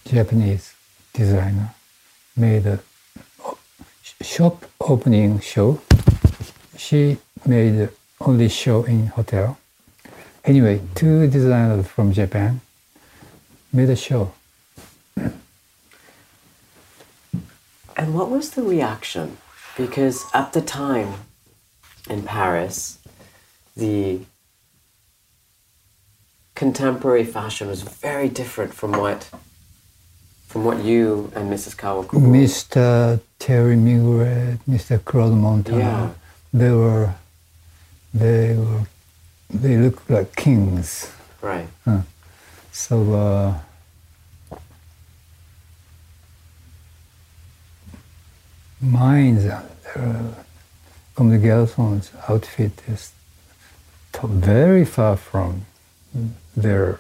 Japanese 0.05 0.73
designer 1.13 1.73
made 2.35 2.65
a 2.65 2.79
shop 4.21 4.65
opening 4.81 5.39
show. 5.39 5.81
She 6.77 7.17
made 7.45 7.89
only 8.21 8.49
show 8.49 8.83
in 8.83 9.07
hotel. 9.07 9.57
Anyway, 10.43 10.81
two 10.95 11.27
designers 11.27 11.87
from 11.87 12.11
Japan 12.11 12.61
made 13.71 13.89
a 13.89 13.95
show. 13.95 14.33
And 17.95 18.13
what 18.13 18.29
was 18.29 18.51
the 18.51 18.63
reaction? 18.63 19.37
Because 19.77 20.25
at 20.33 20.53
the 20.53 20.61
time 20.61 21.13
in 22.09 22.23
Paris, 22.23 22.99
the 23.75 24.21
contemporary 26.59 27.23
fashion 27.23 27.69
was 27.69 27.83
very 27.83 28.27
different 28.27 28.73
from 28.73 28.91
what 28.91 29.29
from 30.49 30.65
what 30.65 30.83
you 30.83 31.31
and 31.35 31.49
Mrs. 31.49 31.77
Cowell 31.77 32.03
Kawakubo. 32.03 32.27
Mr. 32.41 33.21
Thierry 33.39 33.77
Mugler, 33.77 34.57
Mr. 34.67 34.97
Claude 35.05 35.37
Montana, 35.37 35.79
Yeah. 35.79 36.09
they 36.51 36.71
were, 36.71 37.13
they 38.13 38.57
were, 38.57 38.83
they 39.49 39.77
looked 39.77 40.09
like 40.09 40.35
kings. 40.35 41.09
Right. 41.41 41.67
Huh. 41.85 42.01
So 42.73 42.95
uh, 43.13 44.57
mine's 48.81 49.45
uh, 49.45 49.63
Comme 51.15 51.29
des 51.31 51.47
Garçons 51.47 52.11
outfit 52.27 52.73
is 52.87 53.13
very 54.23 54.83
far 54.83 55.15
from 55.15 55.65
their 56.61 56.99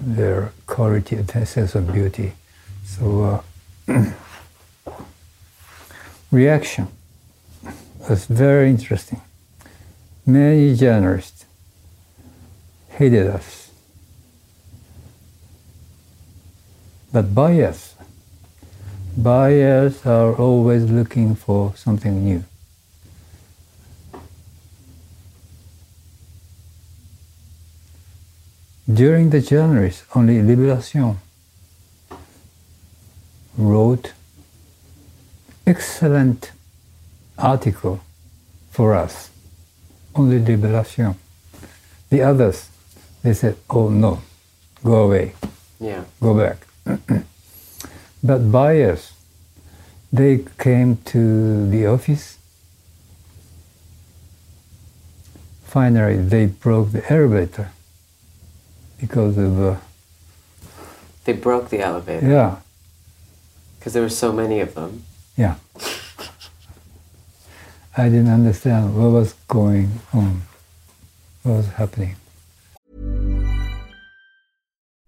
their 0.00 0.52
quality 0.66 1.16
and 1.16 1.28
sense 1.48 1.74
of 1.74 1.92
beauty. 1.92 2.32
So 2.84 3.42
uh, 3.88 4.02
reaction 6.30 6.88
was 8.08 8.26
very 8.26 8.70
interesting. 8.70 9.20
Many 10.26 10.74
journalists 10.74 11.44
hated 12.90 13.26
us. 13.26 13.70
But 17.12 17.34
buyers, 17.34 17.94
buyers 19.16 20.04
are 20.04 20.34
always 20.34 20.84
looking 20.84 21.34
for 21.36 21.74
something 21.76 22.24
new. 22.24 22.44
During 28.92 29.30
the 29.30 29.40
journalists, 29.40 30.04
only 30.14 30.36
Libération 30.42 31.16
wrote 33.56 34.12
excellent 35.66 36.52
article 37.38 38.00
for 38.70 38.94
us. 38.94 39.30
Only 40.14 40.38
Libération. 40.38 41.16
The 42.10 42.22
others, 42.22 42.68
they 43.22 43.32
said, 43.32 43.56
oh 43.70 43.88
no, 43.88 44.20
go 44.84 45.04
away, 45.04 45.32
Yeah. 45.80 46.04
go 46.20 46.34
back. 46.34 46.66
but 48.22 48.52
buyers, 48.52 49.12
they 50.12 50.44
came 50.58 50.98
to 51.06 51.70
the 51.70 51.86
office. 51.86 52.36
Finally, 55.64 56.18
they 56.18 56.46
broke 56.46 56.92
the 56.92 57.02
elevator 57.12 57.70
because 59.04 59.36
of, 59.36 59.60
uh, 59.60 59.76
They 61.24 61.34
broke 61.34 61.68
the 61.68 61.80
elevator 61.80 62.26
yeah, 62.26 62.56
because 63.78 63.92
there 63.92 64.02
were 64.02 64.08
so 64.24 64.32
many 64.32 64.60
of 64.60 64.74
them. 64.74 65.04
yeah. 65.36 65.56
I 67.96 68.04
didn't 68.08 68.32
understand 68.40 68.96
what 68.96 69.10
was 69.12 69.34
going 69.46 70.00
on, 70.12 70.42
what 71.42 71.56
was 71.58 71.68
happening. 71.80 72.16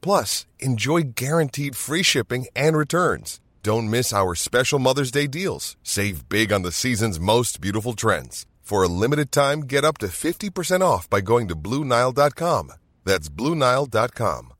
Plus, 0.00 0.46
enjoy 0.58 1.02
guaranteed 1.14 1.76
free 1.76 2.02
shipping 2.02 2.46
and 2.56 2.76
returns. 2.76 3.40
Don't 3.62 3.90
miss 3.90 4.12
our 4.12 4.34
special 4.34 4.78
Mother's 4.78 5.10
Day 5.10 5.26
deals. 5.26 5.76
Save 5.82 6.28
big 6.28 6.52
on 6.52 6.62
the 6.62 6.72
season's 6.72 7.20
most 7.20 7.60
beautiful 7.60 7.92
trends. 7.94 8.46
For 8.62 8.82
a 8.82 8.88
limited 8.88 9.32
time, 9.32 9.62
get 9.62 9.84
up 9.84 9.98
to 9.98 10.06
50% 10.06 10.80
off 10.80 11.10
by 11.10 11.20
going 11.20 11.48
to 11.48 11.56
BlueNile.com. 11.56 12.72
That's 13.04 13.28
BlueNile.com. 13.28 14.52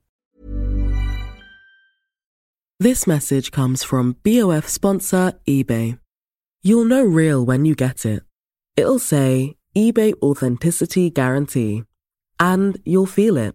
This 2.80 3.06
message 3.06 3.50
comes 3.50 3.84
from 3.84 4.16
BOF 4.24 4.66
sponsor 4.66 5.34
eBay. 5.46 5.98
You'll 6.62 6.86
know 6.86 7.04
real 7.04 7.44
when 7.44 7.64
you 7.64 7.74
get 7.74 8.04
it. 8.04 8.22
It'll 8.74 8.98
say 8.98 9.54
eBay 9.76 10.14
Authenticity 10.22 11.10
Guarantee. 11.10 11.84
And 12.40 12.80
you'll 12.84 13.06
feel 13.06 13.36
it. 13.36 13.54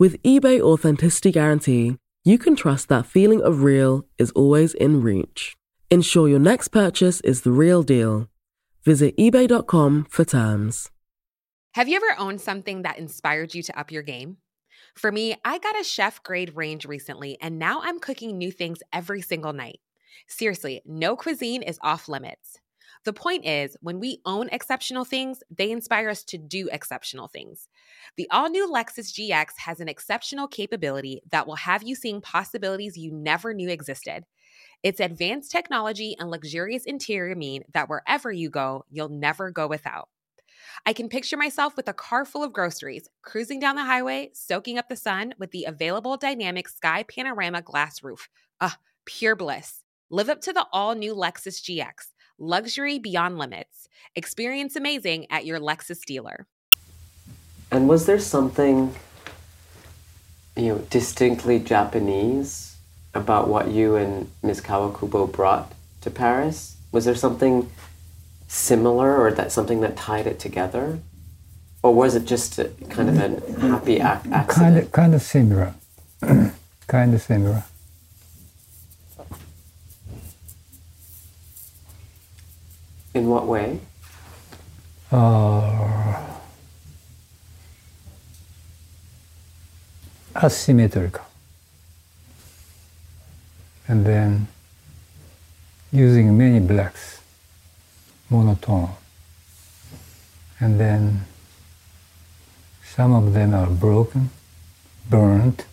With 0.00 0.22
eBay 0.22 0.60
Authenticity 0.60 1.32
Guarantee, 1.32 1.96
you 2.24 2.38
can 2.38 2.54
trust 2.54 2.88
that 2.88 3.04
feeling 3.04 3.42
of 3.42 3.64
real 3.64 4.06
is 4.16 4.30
always 4.30 4.72
in 4.74 5.02
reach. 5.02 5.56
Ensure 5.90 6.28
your 6.28 6.38
next 6.38 6.68
purchase 6.68 7.20
is 7.22 7.40
the 7.40 7.50
real 7.50 7.82
deal. 7.82 8.28
Visit 8.84 9.16
eBay.com 9.16 10.06
for 10.08 10.24
terms. 10.24 10.92
Have 11.72 11.88
you 11.88 11.96
ever 11.96 12.14
owned 12.16 12.40
something 12.40 12.82
that 12.82 12.96
inspired 12.96 13.56
you 13.56 13.62
to 13.64 13.76
up 13.76 13.90
your 13.90 14.04
game? 14.04 14.36
For 14.94 15.10
me, 15.10 15.34
I 15.44 15.58
got 15.58 15.80
a 15.80 15.82
chef 15.82 16.22
grade 16.22 16.54
range 16.54 16.84
recently, 16.84 17.36
and 17.40 17.58
now 17.58 17.80
I'm 17.82 17.98
cooking 17.98 18.38
new 18.38 18.52
things 18.52 18.78
every 18.92 19.20
single 19.20 19.52
night. 19.52 19.80
Seriously, 20.28 20.80
no 20.86 21.16
cuisine 21.16 21.62
is 21.62 21.80
off 21.82 22.08
limits. 22.08 22.60
The 23.04 23.12
point 23.12 23.44
is, 23.44 23.76
when 23.80 23.98
we 23.98 24.20
own 24.24 24.48
exceptional 24.50 25.04
things, 25.04 25.42
they 25.50 25.72
inspire 25.72 26.08
us 26.08 26.22
to 26.24 26.38
do 26.38 26.68
exceptional 26.70 27.26
things. 27.26 27.66
The 28.16 28.28
all 28.30 28.48
new 28.48 28.68
Lexus 28.68 29.12
GX 29.12 29.50
has 29.58 29.80
an 29.80 29.88
exceptional 29.88 30.48
capability 30.48 31.22
that 31.30 31.46
will 31.46 31.56
have 31.56 31.82
you 31.82 31.94
seeing 31.94 32.20
possibilities 32.20 32.96
you 32.96 33.12
never 33.12 33.54
knew 33.54 33.68
existed. 33.68 34.24
Its 34.82 35.00
advanced 35.00 35.50
technology 35.50 36.16
and 36.18 36.30
luxurious 36.30 36.84
interior 36.84 37.34
mean 37.34 37.64
that 37.74 37.88
wherever 37.88 38.30
you 38.30 38.48
go, 38.50 38.84
you'll 38.90 39.08
never 39.08 39.50
go 39.50 39.66
without. 39.66 40.08
I 40.86 40.92
can 40.92 41.08
picture 41.08 41.36
myself 41.36 41.76
with 41.76 41.88
a 41.88 41.92
car 41.92 42.24
full 42.24 42.42
of 42.44 42.52
groceries, 42.52 43.08
cruising 43.22 43.58
down 43.58 43.76
the 43.76 43.84
highway, 43.84 44.30
soaking 44.34 44.78
up 44.78 44.88
the 44.88 44.96
sun 44.96 45.34
with 45.38 45.50
the 45.50 45.64
available 45.64 46.16
dynamic 46.16 46.68
sky 46.68 47.04
panorama 47.04 47.62
glass 47.62 48.02
roof. 48.02 48.28
Ah, 48.60 48.78
pure 49.04 49.36
bliss. 49.36 49.82
Live 50.10 50.28
up 50.28 50.40
to 50.42 50.52
the 50.52 50.66
all 50.72 50.94
new 50.94 51.14
Lexus 51.14 51.60
GX. 51.62 52.12
Luxury 52.38 52.98
beyond 52.98 53.38
limits. 53.38 53.88
Experience 54.14 54.76
amazing 54.76 55.26
at 55.30 55.44
your 55.44 55.58
Lexus 55.58 56.04
dealer. 56.04 56.46
And 57.70 57.88
was 57.88 58.06
there 58.06 58.18
something, 58.18 58.94
you 60.56 60.68
know, 60.68 60.78
distinctly 60.90 61.58
Japanese 61.58 62.76
about 63.14 63.48
what 63.48 63.68
you 63.68 63.96
and 63.96 64.30
Ms. 64.42 64.60
Kawakubo 64.60 65.30
brought 65.30 65.72
to 66.00 66.10
Paris? 66.10 66.76
Was 66.92 67.04
there 67.04 67.14
something 67.14 67.70
similar 68.46 69.20
or 69.20 69.30
that 69.32 69.52
something 69.52 69.80
that 69.82 69.96
tied 69.96 70.26
it 70.26 70.38
together? 70.38 71.00
Or 71.82 71.94
was 71.94 72.14
it 72.14 72.24
just 72.24 72.58
a, 72.58 72.70
kind 72.88 73.08
of 73.10 73.16
a 73.18 73.60
happy 73.60 73.96
ac- 73.96 74.30
accident? 74.32 74.48
Kind 74.48 74.78
of, 74.78 74.92
kind 74.92 75.14
of 75.14 75.22
similar. 75.22 75.74
kind 76.86 77.14
of 77.14 77.22
similar. 77.22 77.64
In 83.14 83.28
what 83.28 83.46
way? 83.46 83.80
Uh, 85.10 85.97
asymmetrical. 90.42 91.24
And 93.86 94.04
then 94.04 94.48
using 95.90 96.36
many 96.36 96.60
blacks, 96.60 97.20
monotone. 98.30 98.90
And 100.60 100.78
then 100.78 101.24
some 102.84 103.14
of 103.14 103.32
them 103.32 103.54
are 103.54 103.70
broken, 103.70 104.30
burned, 105.08 105.64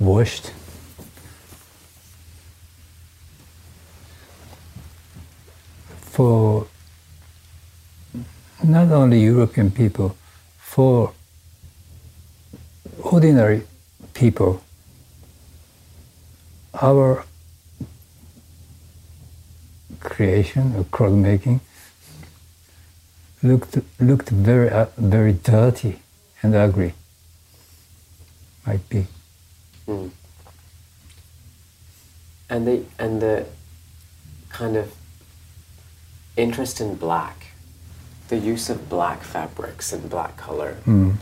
washed. 0.00 0.52
For 6.10 6.66
not 8.64 8.90
only 8.90 9.20
European 9.20 9.70
people, 9.70 10.16
for 10.58 11.12
ordinary 13.02 13.62
people, 14.14 14.62
our 16.80 17.24
creation 20.00 20.74
of 20.76 20.90
cloth 20.90 21.12
making 21.12 21.60
looked 23.42 23.78
looked 24.00 24.28
very 24.28 24.70
uh, 24.70 24.86
very 24.96 25.32
dirty 25.32 26.00
and 26.42 26.54
ugly. 26.54 26.94
Might 28.66 28.88
be. 28.88 29.06
Mm. 29.86 30.10
And 32.48 32.66
the 32.66 32.84
and 32.98 33.20
the 33.20 33.46
kind 34.48 34.76
of 34.76 34.94
interest 36.36 36.80
in 36.80 36.94
black, 36.94 37.46
the 38.28 38.38
use 38.38 38.70
of 38.70 38.88
black 38.88 39.22
fabrics 39.22 39.92
and 39.92 40.08
black 40.08 40.36
color. 40.36 40.78
Mm. 40.86 41.16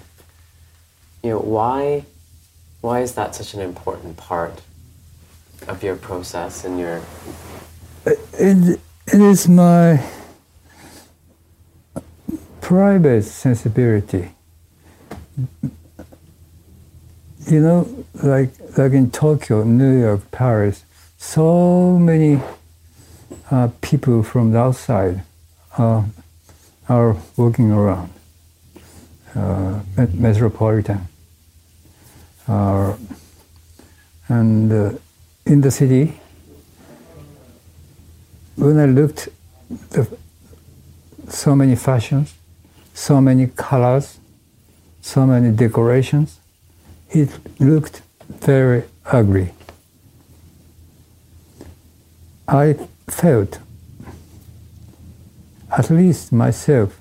You 1.24 1.30
know 1.30 1.38
why? 1.38 2.04
Why 2.82 3.00
is 3.00 3.14
that 3.14 3.34
such 3.34 3.54
an 3.54 3.60
important 3.62 4.18
part 4.18 4.60
of 5.66 5.82
your 5.82 5.96
process 5.96 6.66
and 6.66 6.78
your? 6.78 7.00
It, 8.04 8.78
it 9.06 9.20
is 9.22 9.48
my 9.48 10.04
private 12.60 13.22
sensibility. 13.22 14.32
You 17.46 17.60
know, 17.60 18.04
like 18.22 18.50
like 18.76 18.92
in 18.92 19.10
Tokyo, 19.10 19.64
New 19.64 19.98
York, 19.98 20.30
Paris, 20.30 20.84
so 21.16 21.98
many 21.98 22.42
uh, 23.50 23.68
people 23.80 24.22
from 24.22 24.52
the 24.52 24.58
outside 24.58 25.22
uh, 25.78 26.02
are 26.86 27.16
walking 27.38 27.70
around 27.70 28.10
uh, 29.34 29.80
metropolitan. 30.12 31.08
Uh, 32.46 32.96
and 34.28 34.72
uh, 34.72 34.92
in 35.46 35.60
the 35.60 35.70
city, 35.70 36.18
when 38.56 38.78
I 38.78 38.86
looked 38.86 39.28
the 39.90 40.06
so 41.28 41.54
many 41.54 41.74
fashions, 41.74 42.34
so 42.92 43.20
many 43.20 43.46
colors, 43.46 44.18
so 45.00 45.26
many 45.26 45.50
decorations, 45.50 46.38
it 47.10 47.30
looked 47.58 48.02
very 48.28 48.84
ugly. 49.06 49.52
I 52.46 52.74
felt 53.08 53.58
at 55.76 55.90
least 55.90 56.32
myself 56.32 57.00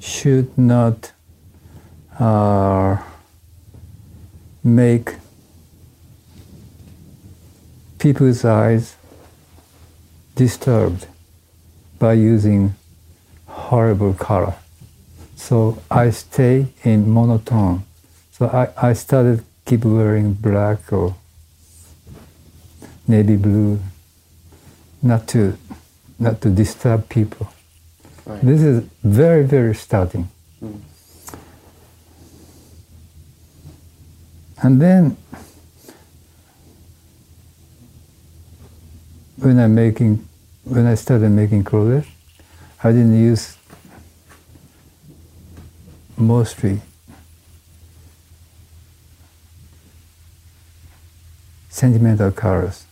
should 0.00 0.56
not 0.58 1.12
uh, 2.18 2.96
make 4.66 5.14
people's 8.00 8.44
eyes 8.44 8.96
disturbed 10.34 11.06
by 12.00 12.12
using 12.12 12.74
horrible 13.46 14.12
color. 14.12 14.54
So 15.36 15.80
I 15.88 16.10
stay 16.10 16.66
in 16.82 17.08
monotone. 17.08 17.84
So 18.32 18.48
I, 18.48 18.88
I 18.88 18.92
started 18.92 19.44
keep 19.66 19.84
wearing 19.84 20.32
black 20.32 20.92
or 20.92 21.14
navy 23.06 23.36
blue, 23.36 23.78
not 25.00 25.28
to 25.28 25.56
not 26.18 26.40
to 26.40 26.50
disturb 26.50 27.08
people. 27.08 27.52
Right. 28.24 28.42
This 28.42 28.62
is 28.62 28.84
very 29.04 29.44
very 29.44 29.76
starting. 29.76 30.28
Mm. 30.60 30.80
And 34.62 34.80
then 34.80 35.16
when 39.36 39.58
I 39.58 39.66
making 39.66 40.26
when 40.64 40.86
I 40.86 40.94
started 40.94 41.30
making 41.30 41.64
clothes, 41.64 42.06
I 42.82 42.90
didn't 42.90 43.20
use 43.20 43.56
mostly 46.16 46.80
sentimental 51.68 52.32
colors. 52.32 52.86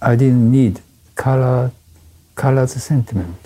I 0.00 0.16
didn't 0.16 0.50
need 0.50 0.80
color 1.14 1.72
colors 2.34 2.72
sentiment. 2.82 3.36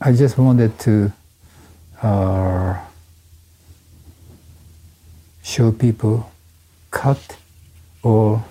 I 0.00 0.12
just 0.12 0.36
wanted 0.36 0.78
to 0.80 1.12
uh, 2.02 2.78
show 5.44 5.70
people 5.70 6.32
cut 6.90 7.36
or 8.02 8.42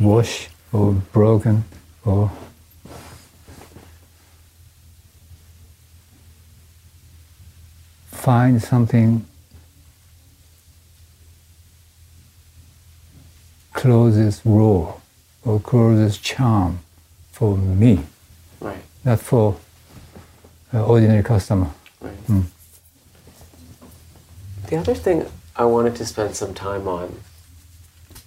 wash 0.00 0.48
or 0.72 0.92
broken 1.12 1.64
or 2.04 2.30
find 8.10 8.60
something 8.60 9.24
closest 13.72 14.42
raw 14.44 14.92
or 15.44 15.60
closest 15.60 16.22
charm 16.22 16.80
for 17.30 17.56
me, 17.56 18.00
Right. 18.60 18.82
not 19.04 19.20
for 19.20 19.56
uh, 20.74 20.84
ordinary 20.84 21.22
customer. 21.22 21.70
Right. 22.00 22.26
Mm. 22.26 22.44
The 24.66 24.76
other 24.76 24.94
thing 24.94 25.24
I 25.58 25.64
wanted 25.64 25.96
to 25.96 26.06
spend 26.06 26.36
some 26.36 26.54
time 26.54 26.86
on 26.86 27.18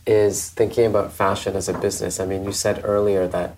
is 0.05 0.49
thinking 0.49 0.85
about 0.85 1.13
fashion 1.13 1.55
as 1.55 1.69
a 1.69 1.73
business. 1.73 2.19
I 2.19 2.25
mean, 2.25 2.43
you 2.43 2.51
said 2.51 2.81
earlier 2.83 3.27
that 3.27 3.55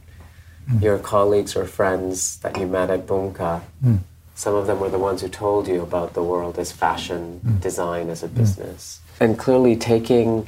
hmm. 0.69 0.79
your 0.79 0.99
colleagues 0.99 1.55
or 1.55 1.65
friends 1.65 2.37
that 2.39 2.57
you 2.57 2.67
met 2.67 2.89
at 2.91 3.07
Bunka, 3.07 3.61
Mm. 3.83 3.99
some 4.35 4.53
of 4.53 4.67
them 4.67 4.79
were 4.79 4.89
the 4.89 4.99
ones 4.99 5.21
who 5.21 5.29
told 5.29 5.67
you 5.67 5.81
about 5.81 6.13
the 6.13 6.23
world 6.23 6.59
as 6.59 6.71
fashion 6.71 7.39
hmm. 7.43 7.57
design 7.57 8.09
as 8.09 8.21
a 8.21 8.27
hmm. 8.27 8.37
business. 8.37 8.99
And 9.19 9.39
clearly 9.39 9.75
taking 9.75 10.47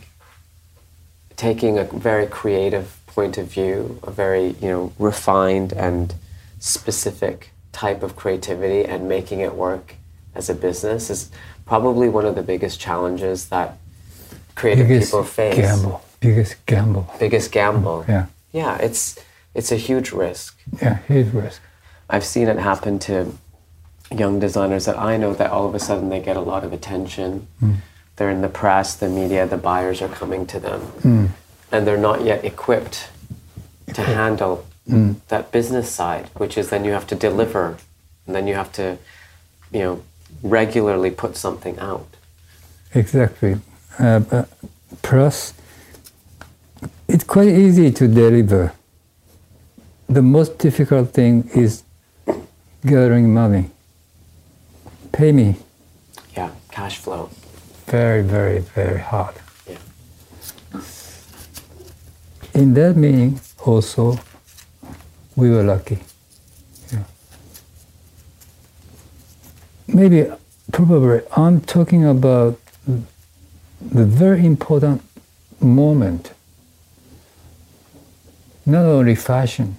taking 1.36 1.78
a 1.78 1.84
very 1.84 2.28
creative 2.28 2.98
point 3.08 3.38
of 3.38 3.48
view, 3.48 4.00
a 4.04 4.12
very, 4.12 4.56
you 4.62 4.70
know, 4.70 4.94
refined 4.98 5.74
and 5.74 6.14
specific 6.60 7.52
type 7.74 8.04
of 8.04 8.16
creativity 8.16 8.86
and 8.86 9.10
making 9.10 9.42
it 9.42 9.54
work 9.54 9.96
as 10.34 10.50
a 10.50 10.54
business 10.54 11.10
is 11.10 11.32
probably 11.66 12.10
one 12.10 12.26
of 12.26 12.36
the 12.36 12.44
biggest 12.44 12.80
challenges 12.80 13.50
that 13.50 13.78
creative 14.56 14.88
biggest 14.88 15.12
people 15.12 15.24
face. 15.24 15.56
gamble, 15.58 16.02
biggest 16.20 16.66
gamble. 16.66 17.08
Biggest 17.20 17.52
gamble. 17.52 18.06
Yeah, 18.08 18.26
Yeah, 18.52 18.78
it's 18.78 19.18
it's 19.54 19.72
a 19.72 19.76
huge 19.78 20.12
risk. 20.12 20.58
yeah, 20.82 20.98
huge 21.08 21.34
risk. 21.34 21.62
I've 22.10 22.26
seen 22.26 22.48
it 22.48 22.60
happen 22.60 23.00
to 23.00 23.34
young 24.12 24.40
designers 24.40 24.86
that 24.86 24.98
I 25.00 25.18
know 25.18 25.34
that 25.34 25.50
all 25.50 25.66
of 25.68 25.74
a 25.76 25.80
sudden 25.80 26.10
they 26.10 26.20
get 26.20 26.38
a 26.38 26.42
lot 26.42 26.64
of 26.64 26.72
attention. 26.74 27.48
Mm. 27.62 27.78
They're 28.18 28.30
in 28.30 28.42
the 28.42 28.50
press, 28.50 28.96
the 28.96 29.10
media, 29.10 29.48
the 29.48 29.58
buyers 29.58 30.02
are 30.02 30.08
coming 30.08 30.46
to 30.48 30.60
them. 30.60 30.82
Mm. 31.02 31.30
And 31.72 31.88
they're 31.88 31.98
not 31.98 32.24
yet 32.24 32.46
equipped 32.46 33.10
to 33.94 34.02
handle 34.02 34.66
Mm. 34.88 35.16
that 35.30 35.52
business 35.52 35.90
side, 35.92 36.30
which 36.38 36.60
is 36.60 36.70
then 36.70 36.86
you 36.86 36.92
have 36.92 37.08
to 37.08 37.16
deliver 37.16 37.78
and 38.28 38.36
then 38.36 38.46
you 38.46 38.54
have 38.54 38.72
to, 38.74 39.00
you 39.72 39.80
know, 39.80 40.04
regularly 40.44 41.12
put 41.12 41.36
something 41.38 41.78
out. 41.80 42.08
Exactly. 42.94 43.58
Uh, 44.00 44.46
plus, 45.02 45.54
it's 47.08 47.24
quite 47.24 47.50
easy 47.50 47.92
to 47.92 48.08
deliver. 48.08 48.74
The 50.08 50.22
most 50.22 50.58
difficult 50.58 51.10
thing 51.12 51.50
is 51.56 51.84
gathering 52.86 53.34
money. 53.34 53.72
Pay 55.12 55.32
me. 55.32 55.56
Yeah, 56.36 56.52
cash 56.72 56.98
flow. 56.98 57.30
Very, 57.88 58.22
very, 58.22 58.60
very 58.60 59.00
hard. 59.00 59.36
Yeah. 59.68 59.78
In 62.54 62.74
that 62.74 62.96
meaning, 62.96 63.40
also, 63.66 64.20
we 65.36 65.50
were 65.50 65.64
lucky. 65.64 66.00
Maybe, 69.88 70.32
probably, 70.72 71.22
I'm 71.38 71.62
talking 71.62 72.04
about 72.06 72.60
the 73.82 74.06
very 74.06 74.46
important 74.46 75.02
moment. 75.60 76.34
Not 78.66 78.86
only 78.86 79.16
fashion. 79.16 79.78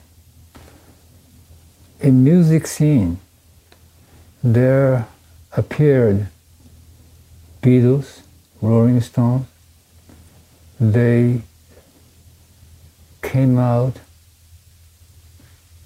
In 2.00 2.22
music 2.22 2.66
scene, 2.66 3.18
there 4.44 5.08
appeared 5.56 6.28
Beatles, 7.62 8.20
Rolling 8.62 9.00
Stones. 9.00 9.46
They 10.78 11.42
came 13.22 13.58
out. 13.58 13.94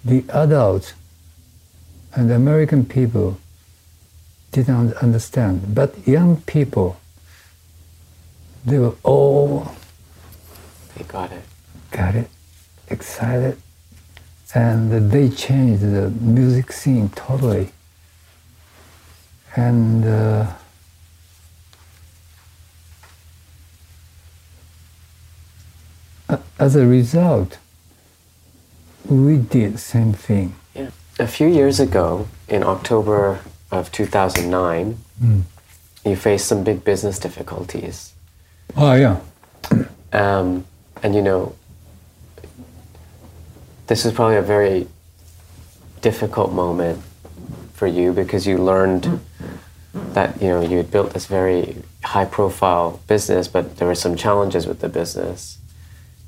The 0.04 0.24
adults 0.30 0.94
and 2.14 2.30
American 2.30 2.84
people 2.84 3.38
didn't 4.52 4.94
understand, 4.94 5.74
but 5.74 6.06
young 6.06 6.42
people, 6.42 6.96
they 8.64 8.78
were 8.78 8.94
all 9.02 9.72
They 10.96 11.04
got 11.04 11.32
it. 11.32 11.42
got 11.90 12.14
it, 12.14 12.28
excited, 12.88 13.56
and 14.54 15.10
they 15.10 15.28
changed 15.28 15.82
the 15.82 16.10
music 16.10 16.72
scene 16.72 17.08
totally. 17.10 17.70
And 19.56 20.04
uh, 20.04 20.46
as 26.58 26.76
a 26.76 26.86
result, 26.86 27.58
we 29.08 29.38
did 29.38 29.78
same 29.78 30.12
thing. 30.12 30.54
Yeah. 30.74 30.90
A 31.18 31.26
few 31.26 31.48
years 31.48 31.80
ago, 31.80 32.28
in 32.48 32.62
October 32.62 33.40
of 33.70 33.90
2009, 33.92 34.98
Mm. 35.22 35.42
you 36.04 36.16
faced 36.16 36.46
some 36.46 36.64
big 36.64 36.82
business 36.84 37.18
difficulties. 37.18 38.12
Oh 38.76 38.94
yeah, 38.94 39.16
Um, 40.12 40.64
and 41.02 41.14
you 41.14 41.22
know, 41.22 41.54
this 43.86 44.04
is 44.04 44.12
probably 44.12 44.36
a 44.36 44.42
very 44.42 44.86
difficult 46.00 46.52
moment 46.52 47.02
for 47.74 47.86
you 47.86 48.12
because 48.12 48.46
you 48.46 48.56
learned 48.58 49.20
that 50.14 50.40
you 50.40 50.48
know 50.48 50.60
you 50.60 50.76
had 50.78 50.90
built 50.90 51.12
this 51.12 51.26
very 51.26 51.76
high-profile 52.04 53.00
business, 53.06 53.48
but 53.48 53.76
there 53.76 53.86
were 53.86 53.94
some 53.94 54.16
challenges 54.16 54.66
with 54.66 54.80
the 54.80 54.88
business. 54.88 55.58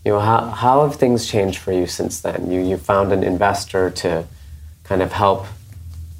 You 0.04 0.12
know, 0.12 0.20
how 0.20 0.50
how 0.50 0.82
have 0.82 0.96
things 0.96 1.26
changed 1.26 1.58
for 1.58 1.72
you 1.72 1.86
since 1.86 2.20
then? 2.20 2.50
You 2.50 2.60
you 2.60 2.76
found 2.76 3.12
an 3.12 3.22
investor 3.22 3.90
to 3.90 4.24
kind 4.84 5.00
of 5.02 5.12
help 5.12 5.46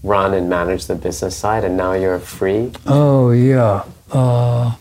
run 0.03 0.35
and 0.35 0.49
manage 0.49 0.87
the 0.87 0.95
business 0.95 1.37
side, 1.37 1.65
and 1.65 1.77
now 1.77 1.93
you're 1.93 2.19
free. 2.19 2.73
Oh 2.87 3.31
yeah. 3.31 3.85
Uh, 4.11 4.75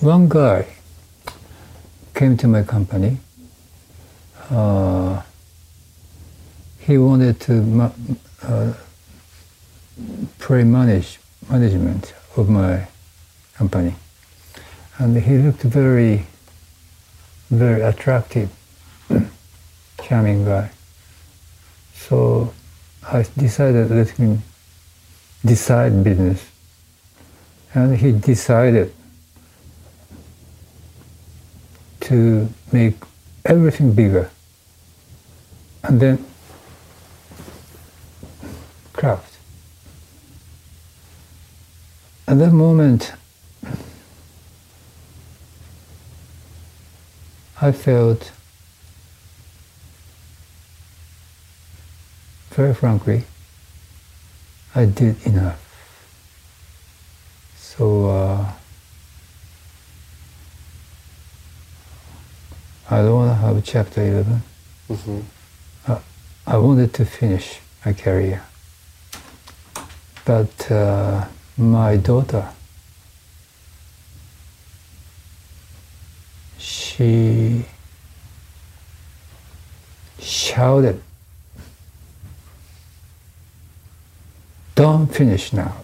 one 0.00 0.28
guy 0.28 0.66
came 2.14 2.36
to 2.36 2.46
my 2.46 2.62
company. 2.62 3.18
Uh, 4.50 5.22
he 6.78 6.98
wanted 6.98 7.40
to 7.40 7.52
ma- 7.62 7.90
uh, 8.42 8.74
pre-manage 10.38 11.18
management 11.48 12.12
of 12.36 12.48
my 12.48 12.86
company, 13.56 13.94
and 14.98 15.16
he 15.16 15.38
looked 15.38 15.62
very, 15.62 16.26
very 17.50 17.80
attractive, 17.80 18.50
charming 20.02 20.44
guy. 20.44 20.70
So 21.94 22.52
I 23.02 23.24
decided 23.36 23.90
let 23.90 24.10
him 24.10 24.42
decide 25.44 26.04
business. 26.04 26.44
And 27.74 27.96
he 27.96 28.12
decided 28.12 28.92
to 32.00 32.48
make 32.72 32.94
everything 33.44 33.92
bigger. 33.92 34.30
And 35.82 36.00
then 36.00 36.24
craft. 38.92 39.36
At 42.26 42.38
that 42.38 42.52
moment, 42.52 43.12
I 47.60 47.72
felt 47.72 48.32
very 52.54 52.72
frankly, 52.72 53.24
I 54.76 54.84
did 54.84 55.26
enough. 55.26 55.60
So 57.56 58.08
uh, 58.08 58.52
I 62.88 62.98
don't 63.02 63.12
want 63.12 63.30
to 63.30 63.34
have 63.34 63.64
chapter 63.64 64.02
11. 64.02 64.42
Mm-hmm. 64.88 65.20
Uh, 65.88 65.98
I 66.46 66.56
wanted 66.58 66.94
to 66.94 67.04
finish 67.04 67.58
my 67.84 67.92
career. 67.92 68.44
But 70.24 70.70
uh, 70.70 71.26
my 71.58 71.96
daughter, 71.96 72.48
she 76.56 77.64
shouted 80.20 81.02
Don't 84.74 85.06
finish 85.06 85.52
now. 85.52 85.76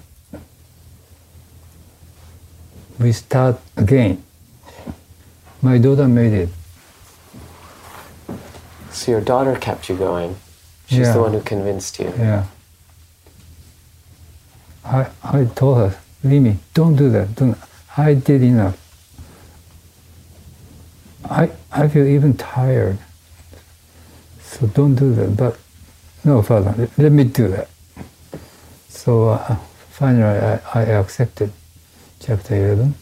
We 2.99 3.13
start 3.13 3.61
again. 3.77 4.23
My 5.63 5.79
daughter 5.79 6.09
made 6.09 6.33
it 6.33 6.49
So 8.91 9.13
your 9.13 9.21
daughter 9.21 9.55
kept 9.57 9.89
you 9.89 9.97
going. 9.97 10.37
She's 10.87 10.99
Yeah. 11.07 11.13
the 11.15 11.21
one 11.21 11.33
who 11.33 11.41
convinced 11.41 11.99
you. 12.01 12.13
Yeah. 12.19 12.45
I, 14.85 15.07
I 15.23 15.45
told 15.45 15.79
her, 15.79 15.99
Limi, 16.25 16.57
don't 16.75 16.97
do 16.97 17.09
that. 17.11 17.37
Don't. 17.37 17.57
I 17.97 18.15
did 18.15 18.43
enough. 18.43 18.77
I, 21.31 21.51
I 21.71 21.87
feel 21.89 22.07
even 22.07 22.35
tired. 22.35 22.99
So 24.43 24.67
don't 24.67 24.97
do 24.97 25.15
that. 25.15 25.37
But 25.37 25.57
no, 26.25 26.43
Father, 26.43 26.75
let, 26.77 26.99
let 26.99 27.13
me 27.13 27.25
do 27.25 27.47
that. 27.49 27.69
So 29.05 29.31
uh, 29.31 29.57
finally, 29.89 30.25
I, 30.25 30.61
I 30.75 30.83
accepted 31.01 31.51
chapter 32.21 32.55
11 32.55 32.95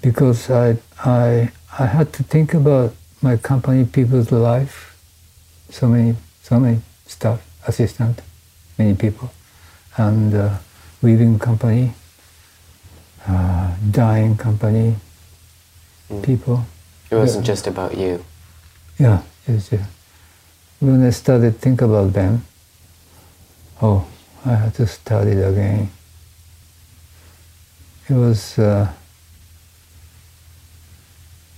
because 0.00 0.48
I, 0.48 0.78
I, 1.04 1.52
I 1.78 1.84
had 1.84 2.14
to 2.14 2.22
think 2.22 2.54
about 2.54 2.94
my 3.20 3.36
company, 3.36 3.84
people's 3.84 4.32
life, 4.32 4.96
so 5.68 5.86
many, 5.86 6.16
so 6.42 6.58
many 6.58 6.80
staff, 7.06 7.42
assistant, 7.66 8.22
many 8.78 8.94
people, 8.94 9.30
and 9.98 10.34
uh, 10.34 10.56
weaving 11.02 11.38
company, 11.38 11.92
uh, 13.26 13.74
dyeing 13.90 14.38
company, 14.38 14.96
people. 16.22 16.64
It 17.10 17.16
wasn't 17.16 17.44
Yeah. 17.44 17.52
just 17.52 17.66
about 17.66 17.98
you. 17.98 18.24
Yeah, 18.98 19.20
yes, 19.46 19.68
yeah. 19.70 19.84
When 20.80 21.04
I 21.04 21.10
started 21.10 21.52
to 21.52 21.58
think 21.58 21.82
about 21.82 22.14
them, 22.14 22.46
oh, 23.80 24.06
I 24.44 24.54
had 24.54 24.74
to 24.74 24.86
start 24.86 25.26
it 25.26 25.42
again. 25.42 25.90
It 28.08 28.14
was 28.14 28.58
a 28.58 28.94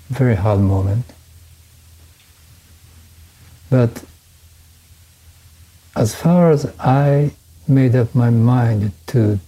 very 0.08 0.34
hard 0.34 0.60
moment. 0.60 1.04
But 3.70 4.02
as 5.94 6.14
far 6.14 6.50
as 6.50 6.72
I 6.80 7.30
made 7.68 7.94
up 7.94 8.14
my 8.14 8.30
mind 8.30 8.92
to 9.08 9.38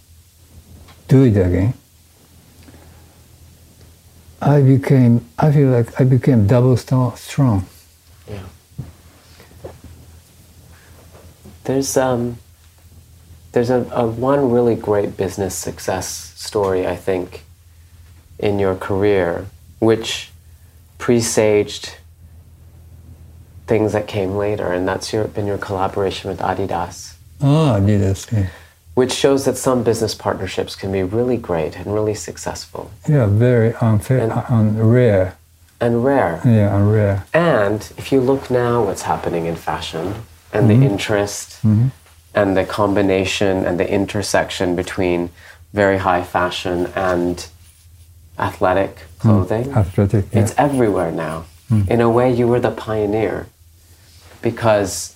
do 1.08 1.24
it 1.24 1.36
again, 1.36 1.74
I 4.40 4.60
became, 4.60 5.24
I 5.38 5.52
feel 5.52 5.70
like 5.70 6.00
I 6.00 6.04
became 6.04 6.46
double 6.46 6.76
st- 6.76 7.18
strong. 7.18 7.66
Yeah. 8.28 8.42
There's 11.64 11.96
um 11.96 12.38
there's 13.52 13.70
a, 13.70 13.86
a 13.92 14.06
one 14.06 14.50
really 14.50 14.74
great 14.74 15.16
business 15.16 15.54
success 15.54 16.06
story 16.36 16.86
I 16.86 16.96
think 16.96 17.44
in 18.38 18.58
your 18.58 18.74
career 18.74 19.46
which 19.78 20.30
presaged 20.98 21.94
things 23.66 23.92
that 23.92 24.06
came 24.06 24.36
later 24.36 24.72
and 24.72 24.86
that's 24.86 25.12
your 25.12 25.24
been 25.24 25.46
your 25.46 25.58
collaboration 25.58 26.30
with 26.30 26.40
Adidas 26.40 27.14
Ah, 27.40 27.78
Adidas, 27.80 28.30
yeah. 28.32 28.48
which 28.94 29.12
shows 29.12 29.44
that 29.46 29.56
some 29.56 29.82
business 29.82 30.14
partnerships 30.14 30.76
can 30.76 30.92
be 30.92 31.02
really 31.02 31.36
great 31.36 31.76
and 31.76 31.92
really 31.92 32.14
successful 32.14 32.90
Yeah, 33.08 33.26
very 33.26 33.74
unfair, 33.80 34.30
un- 34.48 34.76
rare. 34.78 35.34
and 35.80 36.04
rare. 36.04 36.40
Yeah, 36.44 36.76
and 36.76 36.92
rare. 36.92 37.24
And 37.34 37.80
if 37.98 38.12
you 38.12 38.20
look 38.20 38.48
now 38.50 38.84
what's 38.84 39.02
happening 39.02 39.46
in 39.46 39.56
fashion 39.56 40.14
and 40.52 40.70
the 40.70 40.74
Mhm. 40.74 40.90
interest 40.92 41.58
Mhm. 41.64 41.90
And 42.34 42.56
the 42.56 42.64
combination 42.64 43.64
and 43.66 43.78
the 43.78 43.90
intersection 43.90 44.74
between 44.76 45.30
very 45.72 45.98
high 45.98 46.22
fashion 46.22 46.86
and 46.94 47.46
athletic 48.38 48.96
clothing, 49.18 49.70
Athletic, 49.72 50.26
yeah. 50.32 50.40
it's 50.40 50.54
everywhere 50.58 51.12
now. 51.12 51.44
Mm. 51.70 51.88
In 51.88 52.00
a 52.00 52.10
way, 52.10 52.32
you 52.32 52.46
were 52.48 52.60
the 52.60 52.70
pioneer 52.70 53.46
because, 54.40 55.14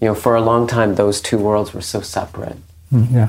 you 0.00 0.08
know, 0.08 0.14
for 0.14 0.34
a 0.36 0.40
long 0.40 0.66
time, 0.66 0.94
those 0.96 1.20
two 1.20 1.38
worlds 1.38 1.72
were 1.72 1.80
so 1.80 2.00
separate. 2.00 2.56
Mm, 2.92 3.12
yeah. 3.12 3.28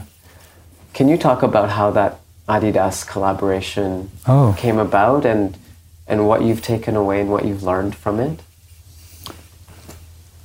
Can 0.94 1.08
you 1.08 1.18
talk 1.18 1.44
about 1.44 1.70
how 1.72 1.92
that 1.92 2.20
Adidas 2.50 3.06
collaboration 3.08 4.10
Oh. 4.28 4.56
came 4.58 4.78
about 4.80 5.26
and, 5.26 5.58
and 6.08 6.28
what 6.28 6.42
you've 6.42 6.62
taken 6.62 6.96
away 6.96 7.22
and 7.22 7.30
what 7.30 7.46
you've 7.46 7.64
learned 7.64 7.96
from 7.96 8.20
it? 8.20 8.40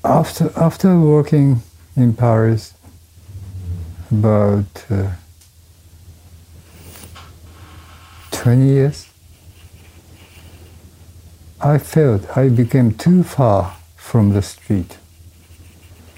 After 0.05 0.51
after 0.57 0.99
working 0.99 1.62
in 1.97 2.14
Paris 2.14 2.74
about 4.13 4.85
uh, 4.91 5.11
twenty 8.31 8.67
years, 8.67 9.09
I 11.61 11.79
felt 11.79 12.37
I 12.37 12.49
became 12.49 12.93
too 12.93 13.23
far 13.23 13.77
from 13.97 14.31
the 14.31 14.43
street. 14.43 14.99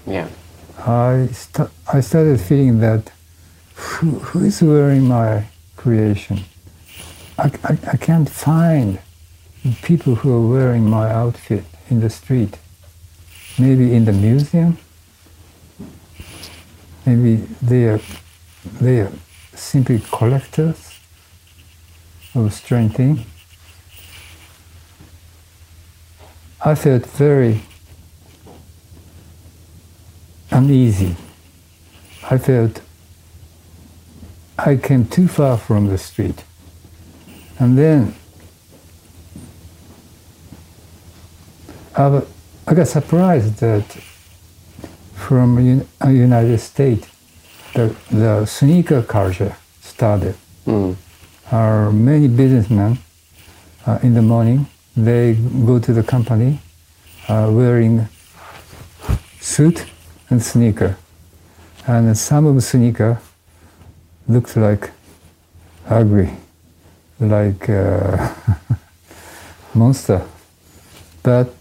Yeah. 0.06 0.28
I 0.78 1.28
st- 1.32 1.70
I 1.92 2.00
started 2.00 2.40
feeling 2.40 2.80
that 2.80 3.12
who, 3.74 4.18
who 4.18 4.44
is 4.44 4.62
wearing 4.62 5.08
my 5.08 5.44
creation? 5.76 6.40
I, 7.38 7.50
I, 7.64 7.78
I 7.92 7.96
can't 7.96 8.28
find 8.28 8.98
people 9.82 10.16
who 10.16 10.32
are 10.32 10.46
wearing 10.56 10.88
my 10.88 11.10
outfit 11.10 11.64
in 11.90 12.00
the 12.00 12.10
street. 12.10 12.58
Maybe 13.58 13.94
in 13.94 14.04
the 14.04 14.12
museum. 14.12 14.78
Maybe 17.06 17.36
they 17.60 17.84
are 17.88 18.00
they 18.80 19.00
are 19.00 19.12
simply 19.54 20.02
collectors 20.10 20.98
of 22.34 22.52
strange 22.52 22.94
thing. 22.94 23.26
I 26.64 26.74
felt 26.74 27.06
very 27.06 27.60
uneasy. 30.50 31.16
I 32.30 32.38
felt 32.38 32.80
I 34.56 34.76
came 34.76 35.06
too 35.06 35.28
far 35.28 35.58
from 35.58 35.88
the 35.88 35.98
street. 35.98 36.42
And 37.58 37.76
then 37.76 38.14
I, 41.94 42.22
I 42.66 42.74
got 42.74 42.88
surprised 42.88 43.56
that 43.56 43.84
from 45.24 45.56
Un- 45.56 45.86
uh, 46.04 46.08
United 46.08 46.58
States, 46.58 47.08
the, 47.74 47.94
the 48.10 48.44
sneaker 48.44 49.02
culture 49.02 49.56
started. 49.80 50.34
Mm. 50.66 50.96
Are 51.50 51.90
many 51.90 52.28
businessmen 52.28 52.98
uh, 53.86 53.98
in 54.02 54.14
the 54.14 54.22
morning, 54.22 54.66
they 54.96 55.34
go 55.66 55.78
to 55.78 55.92
the 55.92 56.02
company 56.02 56.60
uh, 57.28 57.48
wearing 57.50 58.06
suit 59.40 59.86
and 60.28 60.42
sneaker. 60.42 60.96
And 61.86 62.16
some 62.16 62.46
of 62.46 62.54
the 62.54 62.62
sneaker 62.62 63.18
looks 64.28 64.56
like 64.56 64.90
ugly, 65.88 66.30
like 67.20 67.68
uh, 67.68 68.34
monster. 69.74 70.22
But 71.22 71.54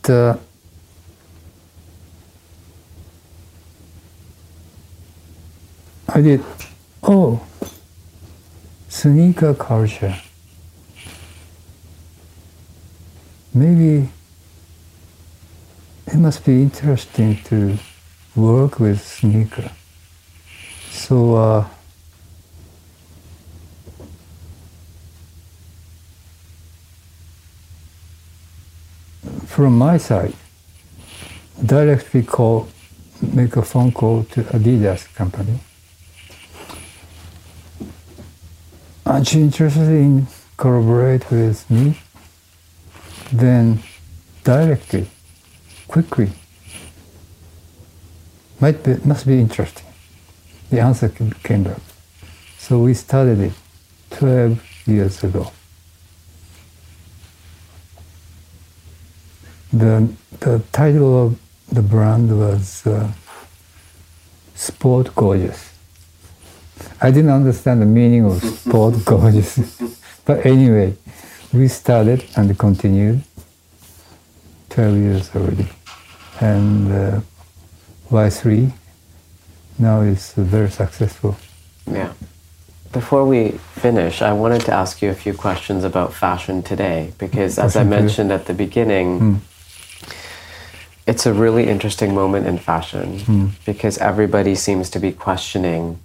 I 6.15 6.21
did, 6.21 6.43
oh, 7.01 7.41
sneaker 8.87 9.55
culture. 9.55 10.15
Maybe 13.51 14.09
it 16.05 16.15
must 16.17 16.45
be 16.45 16.61
interesting 16.61 17.41
to 17.45 17.79
work 18.35 18.79
with 18.79 19.01
sneaker. 19.01 19.71
So 20.91 21.35
uh, 21.35 21.67
from 29.47 29.79
my 29.79 29.97
side, 29.97 30.35
directly 31.65 32.21
call, 32.21 32.67
make 33.19 33.55
a 33.55 33.63
phone 33.63 33.91
call 33.91 34.25
to 34.25 34.43
Adidas 34.43 35.11
company. 35.15 35.59
Aren't 39.13 39.31
you 39.31 39.43
interested 39.43 39.89
in 39.89 40.25
collaborate 40.57 41.29
with 41.29 41.69
me? 41.69 41.99
Then 43.31 43.83
directly, 44.43 45.07
quickly, 45.87 46.31
might 48.59 48.81
be, 48.83 48.95
must 49.05 49.27
be 49.27 49.39
interesting. 49.39 49.85
The 50.71 50.79
answer 50.79 51.09
came- 51.09 51.63
back. 51.63 51.77
So 52.57 52.79
we 52.79 52.95
started 52.95 53.39
it 53.39 53.53
12 54.09 54.87
years 54.87 55.23
ago. 55.23 55.51
The, 59.71 60.11
the 60.39 60.63
title 60.71 61.27
of 61.27 61.39
the 61.71 61.83
brand 61.83 62.35
was 62.35 62.87
uh, 62.87 63.11
Sport 64.55 65.13
Gorgeous. 65.13 65.72
I 67.03 67.11
didn't 67.11 67.31
understand 67.31 67.81
the 67.81 67.85
meaning 67.85 68.25
of 68.25 68.41
Sport 68.41 68.95
Gorgeous. 69.05 69.59
but 70.25 70.45
anyway, 70.45 70.95
we 71.53 71.67
started 71.67 72.23
and 72.37 72.57
continued 72.57 73.21
12 74.69 74.97
years 74.97 75.35
already. 75.35 75.67
And 76.39 76.91
uh, 76.91 77.19
Y3 78.09 78.71
now 79.79 80.01
is 80.01 80.33
very 80.33 80.69
successful. 80.71 81.35
Yeah. 81.91 82.13
Before 82.93 83.25
we 83.25 83.49
finish, 83.81 84.21
I 84.21 84.31
wanted 84.33 84.61
to 84.61 84.71
ask 84.73 85.01
you 85.01 85.09
a 85.09 85.15
few 85.15 85.33
questions 85.33 85.83
about 85.83 86.13
fashion 86.13 86.63
today 86.63 87.11
because, 87.17 87.59
as 87.59 87.75
I 87.75 87.79
Fashion 87.83 87.89
today. 87.89 88.01
mentioned 88.01 88.31
at 88.31 88.45
the 88.45 88.53
beginning, 88.53 89.19
Hmm. 89.19 89.35
it's 91.05 91.25
a 91.25 91.33
really 91.33 91.67
interesting 91.67 92.13
moment 92.15 92.47
in 92.47 92.57
fashion 92.59 93.19
Hmm. 93.19 93.45
because 93.65 93.97
everybody 93.97 94.55
seems 94.55 94.89
to 94.91 94.99
be 94.99 95.11
questioning 95.11 95.97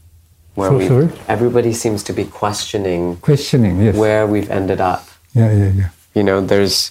where 0.59 0.71
So- 0.71 0.79
we. 0.79 0.89
sorry? 0.89 1.09
Everybody 1.29 1.73
seems 1.73 2.03
to 2.05 2.13
be 2.13 2.25
questioning 2.25 3.17
Questioning, 3.23 3.81
yes. 3.81 3.95
where 3.97 4.27
we've 4.27 4.51
ended 4.51 4.81
up. 4.81 5.03
Yeah, 5.35 5.53
yeah, 5.53 5.71
yeah. 5.81 5.89
You 6.15 6.23
know, 6.25 6.41
there's 6.41 6.91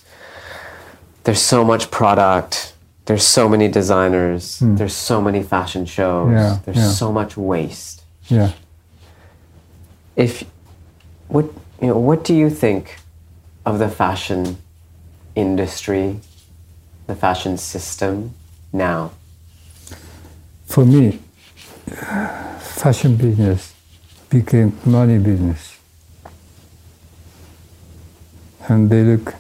there's 1.26 1.42
so 1.42 1.64
much 1.66 1.92
product. 1.92 2.74
There's 3.06 3.24
so 3.24 3.50
many 3.50 3.68
designers. 3.68 4.60
Hmm. 4.60 4.76
There's 4.76 4.96
so 4.96 5.22
many 5.22 5.44
fashion 5.44 5.86
shows. 5.86 6.32
Yeah, 6.32 6.60
there's 6.64 6.78
yeah. 6.78 6.92
so 7.04 7.12
much 7.12 7.36
waste. 7.38 8.04
Yeah. 8.30 8.52
if 10.16 10.44
what 11.28 11.46
you 11.82 11.88
know 11.90 12.00
what 12.10 12.24
do 12.28 12.34
you 12.34 12.50
think 12.50 12.84
of 13.66 13.78
the 13.80 13.88
fashion 13.90 14.58
industry 15.36 16.20
the 17.08 17.16
fashion 17.16 17.58
system 17.58 18.32
now 18.74 19.12
For 20.66 20.84
me, 20.86 21.20
fashion 22.78 23.16
business 23.16 23.74
became 24.30 24.72
money 24.86 25.18
business. 25.18 25.80
And 28.70 28.90
they 28.90 29.04
look 29.04 29.34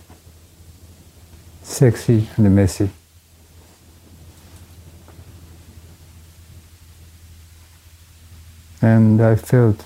sexy 1.61 2.27
and 2.35 2.55
messy. 2.55 2.89
And 8.81 9.21
I 9.21 9.35
felt 9.35 9.85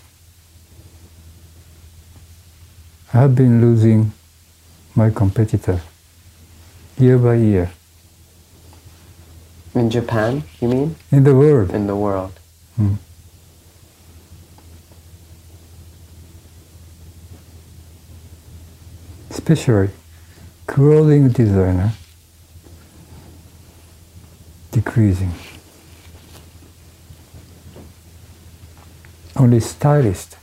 I 3.14 3.18
have 3.22 3.36
been 3.36 3.60
losing 3.60 4.14
my 4.96 5.10
competitor 5.10 5.82
year 6.98 7.18
by 7.18 7.36
year 7.36 7.72
in 9.74 9.90
japan 9.90 10.44
you 10.60 10.68
mean 10.68 10.96
in 11.12 11.24
the 11.24 11.34
world. 11.34 11.72
in 11.72 11.88
the 11.88 11.96
world 11.96 12.34
Mm. 12.80 12.98
Especially 19.42 19.90
clothing 20.68 21.30
designer 21.30 21.92
decreasing. 24.72 25.34
Only 29.36 29.60
stylist. 29.60 30.38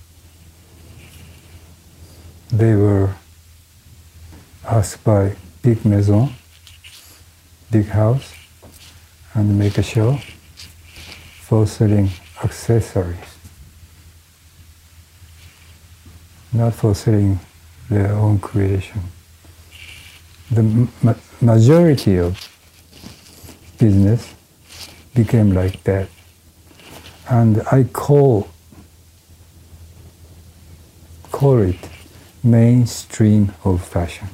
They 2.51 2.75
were 2.75 3.15
asked 4.67 5.05
by 5.05 5.37
big 5.63 5.85
maison, 5.85 6.35
big 7.71 7.87
house, 7.87 8.35
and 9.33 9.57
make 9.57 9.79
a 9.79 9.83
show 9.85 10.19
for 11.43 11.69
selling 11.69 12.11
accessories, 12.43 13.39
not 16.53 16.75
for 16.75 16.97
selling 16.97 17.39
their 17.89 18.13
own 18.13 18.39
creation. 18.39 19.01
The 20.51 20.63
ma- 21.03 21.15
majority 21.41 22.17
of 22.17 22.39
business 23.79 24.35
became 25.15 25.53
like 25.53 25.83
that. 25.85 26.09
And 27.29 27.63
I 27.71 27.85
call, 27.85 28.49
call 31.31 31.61
it 31.61 31.77
mainstream 32.43 33.53
of 33.65 33.85
fashion. 33.85 34.29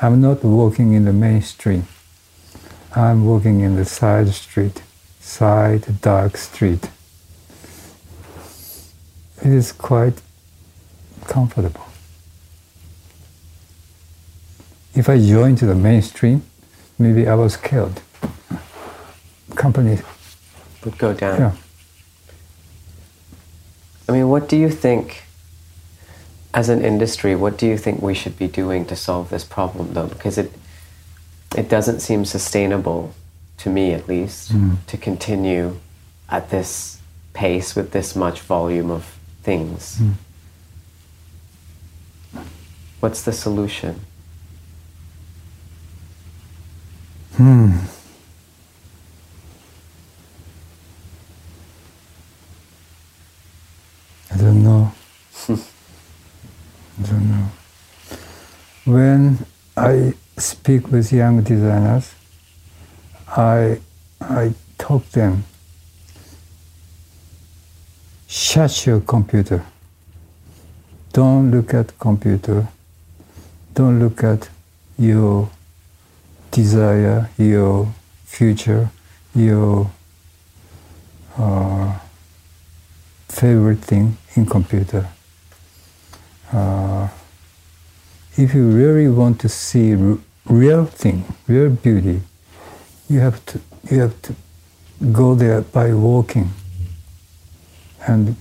I'm 0.00 0.20
not 0.20 0.44
walking 0.44 0.92
in 0.92 1.04
the 1.04 1.12
mainstream. 1.12 1.86
I'm 2.94 3.26
walking 3.26 3.60
in 3.60 3.76
the 3.76 3.84
side 3.84 4.28
street, 4.28 4.82
side 5.20 6.00
dark 6.00 6.36
street. 6.36 6.88
It 9.42 9.52
is 9.52 9.72
quite 9.72 10.22
comfortable. 11.26 11.85
If 14.96 15.08
I 15.08 15.18
joined 15.18 15.58
the 15.58 15.74
mainstream, 15.74 16.42
maybe 16.98 17.28
I 17.28 17.34
was 17.34 17.56
killed. 17.56 18.00
Company, 19.54 19.98
would 20.84 20.98
go 20.98 21.12
down 21.12 21.38
yeah. 21.40 21.52
i 24.08 24.12
mean 24.12 24.28
what 24.28 24.48
do 24.48 24.56
you 24.56 24.70
think 24.70 25.24
as 26.54 26.68
an 26.68 26.84
industry 26.84 27.34
what 27.34 27.56
do 27.58 27.66
you 27.66 27.76
think 27.76 28.00
we 28.00 28.14
should 28.14 28.38
be 28.38 28.46
doing 28.46 28.84
to 28.86 28.94
solve 28.94 29.28
this 29.30 29.44
problem 29.44 29.92
though 29.94 30.06
because 30.06 30.38
it 30.38 30.52
it 31.56 31.68
doesn't 31.68 32.00
seem 32.00 32.24
sustainable 32.24 33.12
to 33.58 33.68
me 33.70 33.92
at 33.94 34.06
least 34.08 34.52
Mm. 34.52 34.76
to 34.86 34.96
continue 34.96 35.78
at 36.28 36.50
this 36.50 36.98
pace 37.32 37.74
with 37.74 37.90
this 37.90 38.14
much 38.14 38.40
volume 38.42 38.90
of 38.90 39.04
things 39.42 39.98
Mm. 40.00 40.14
what's 43.00 43.22
the 43.22 43.32
solution 43.32 44.00
Hmm. 47.36 47.76
I 54.32 54.36
don't 54.38 54.64
know. 54.64 54.92
I 55.48 57.02
don't 57.02 57.30
know. 57.30 57.48
When 58.86 59.44
I 59.76 60.14
speak 60.38 60.90
with 60.90 61.12
young 61.12 61.42
designers, 61.42 62.14
I 63.28 63.80
I 64.20 64.54
talk 64.78 65.06
them. 65.10 65.44
Shut 68.26 68.86
your 68.86 69.00
computer. 69.00 69.62
Don't 71.12 71.50
look 71.50 71.74
at 71.74 71.98
computer. 71.98 72.68
Don't 73.74 73.98
look 74.00 74.24
at 74.24 74.48
your 74.96 75.50
desire, 76.56 77.28
your 77.36 77.92
future, 78.24 78.88
your 79.34 79.90
uh, 81.36 81.98
favorite 83.28 83.80
thing 83.80 84.16
in 84.34 84.46
computer. 84.46 85.06
Uh, 86.50 87.08
if 88.38 88.54
you 88.54 88.70
really 88.70 89.08
want 89.08 89.38
to 89.38 89.48
see 89.50 89.94
r- 89.94 90.18
real 90.46 90.86
thing, 90.86 91.24
real 91.46 91.68
beauty, 91.68 92.22
you 93.10 93.20
have 93.20 93.44
to 93.44 93.60
you 93.90 94.00
have 94.00 94.16
to 94.22 94.34
go 95.12 95.34
there 95.34 95.60
by 95.60 95.92
walking 95.92 96.48
and 98.08 98.34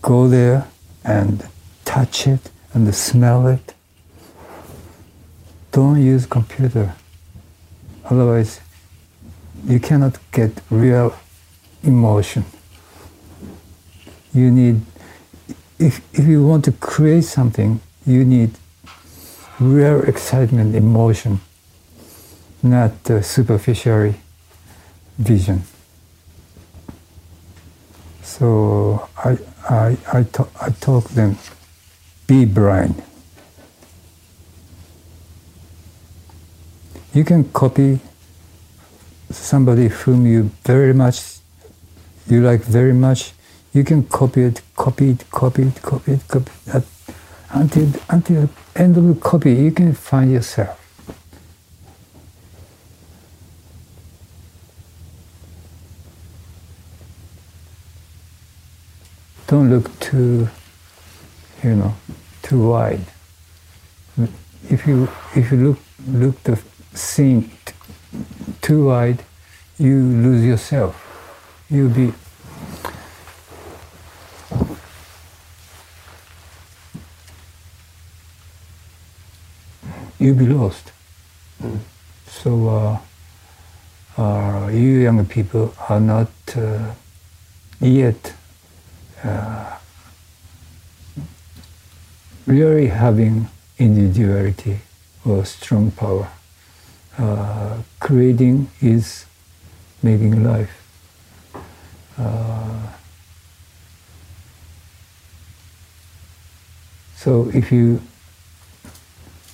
go 0.00 0.28
there 0.28 0.68
and 1.04 1.44
touch 1.84 2.28
it 2.28 2.50
and 2.72 2.94
smell 2.94 3.48
it 3.48 3.74
don't 5.72 6.00
use 6.00 6.26
computer. 6.26 6.94
Otherwise 8.04 8.60
you 9.66 9.80
cannot 9.80 10.18
get 10.30 10.52
real 10.70 11.14
emotion. 11.82 12.44
You 14.32 14.50
need 14.50 14.80
if, 15.78 16.00
if 16.12 16.26
you 16.26 16.46
want 16.46 16.64
to 16.66 16.72
create 16.72 17.24
something 17.24 17.80
you 18.06 18.24
need 18.24 18.50
real 19.58 20.02
excitement 20.02 20.74
emotion 20.74 21.40
not 22.62 22.92
uh, 23.10 23.20
superficial 23.20 24.14
vision. 25.18 25.62
So 28.22 29.08
I, 29.16 29.38
I, 29.68 29.96
I, 30.12 30.22
ta- 30.22 30.48
I 30.60 30.70
them. 31.14 31.36
Be 32.26 32.44
blind 32.44 33.02
you 37.14 37.24
can 37.24 37.44
copy 37.52 38.00
somebody 39.30 39.88
whom 39.88 40.26
you 40.26 40.50
very 40.64 40.92
much 40.94 41.32
you 42.28 42.40
like 42.40 42.60
very 42.62 42.92
much. 42.92 43.32
You 43.72 43.84
can 43.84 44.04
copy 44.04 44.42
it 44.42 44.62
copy 44.76 45.10
it 45.10 45.24
copy 45.30 45.62
it 45.62 45.82
copy 45.82 46.12
it 46.12 46.28
copy 46.28 46.52
it 46.66 46.74
At- 46.74 46.84
until 47.50 47.88
until 48.08 48.48
end 48.76 48.96
of 48.96 49.04
the 49.08 49.14
copy 49.20 49.52
you 49.52 49.72
can 49.72 49.92
find 49.94 50.30
yourself. 50.32 50.78
Don't 59.46 59.68
look 59.70 59.98
too 60.00 60.48
you 61.62 61.76
know 61.76 61.94
too 62.42 62.68
wide. 62.68 63.04
If 64.70 64.86
you 64.86 65.08
if 65.34 65.50
you 65.52 65.58
look 65.58 65.78
look 66.06 66.42
the 66.44 66.56
scene 66.94 67.50
t- 67.64 67.74
too 68.60 68.86
wide, 68.86 69.24
you 69.78 69.96
lose 69.98 70.44
yourself. 70.44 70.94
You'll 71.70 71.90
be 71.90 72.12
you'll 80.18 80.36
be 80.36 80.46
lost. 80.46 80.92
So 82.28 82.68
uh, 82.68 82.98
uh, 84.20 84.68
you 84.68 85.00
young 85.00 85.24
people 85.26 85.74
are 85.88 86.00
not 86.00 86.30
uh, 86.56 86.92
yet 87.80 88.34
uh, 89.24 89.78
really 92.46 92.88
having 92.88 93.48
individuality 93.78 94.80
or 95.24 95.44
strong 95.44 95.90
power. 95.90 96.28
Uh, 97.18 97.78
creating 98.00 98.70
is 98.80 99.26
making 100.02 100.42
life. 100.42 100.70
Uh, 102.18 102.88
so 107.16 107.50
if 107.54 107.70
you 107.70 108.00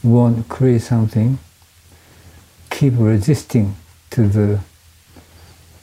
want 0.03 0.39
to 0.39 0.45
create 0.45 0.83
something, 0.83 1.39
keep 2.71 2.95
resisting 2.97 3.75
to 4.11 4.29
the 4.29 4.61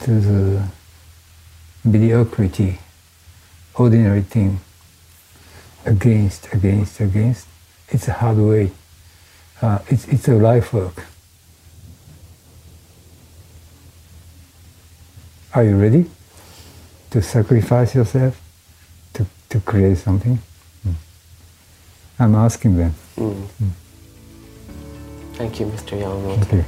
to 0.00 0.20
the 0.20 0.68
mediocrity, 1.84 2.78
ordinary 3.74 4.22
thing, 4.22 4.60
against, 5.84 6.52
against, 6.52 7.00
against. 7.00 7.46
It's 7.88 8.08
a 8.08 8.12
hard 8.12 8.38
way. 8.38 8.72
Uh, 9.62 9.78
it's, 9.88 10.06
it's 10.08 10.28
a 10.28 10.34
life 10.34 10.72
work. 10.72 11.04
Are 15.56 15.64
you 15.64 15.78
ready 15.78 16.04
to 17.12 17.22
sacrifice 17.22 17.94
yourself 17.94 18.38
to, 19.14 19.24
to 19.48 19.58
create 19.60 19.96
something? 19.96 20.38
Mm. 20.86 20.94
I'm 22.18 22.34
asking 22.34 22.76
them. 22.76 22.94
Mm. 23.16 23.46
Mm. 23.62 23.70
Thank 25.32 25.58
you, 25.58 25.64
Mr. 25.64 25.98
Yamamoto. 25.98 26.44
Thank 26.44 26.52
you. 26.52 26.64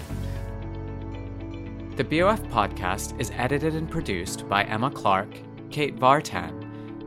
The 1.97 2.05
BOF 2.05 2.41
podcast 2.45 3.21
is 3.21 3.31
edited 3.37 3.75
and 3.75 3.91
produced 3.91 4.49
by 4.49 4.65
Emma 4.65 4.91
Clark, 4.91 5.37
Kate 5.71 5.99
Vartan, 5.99 6.55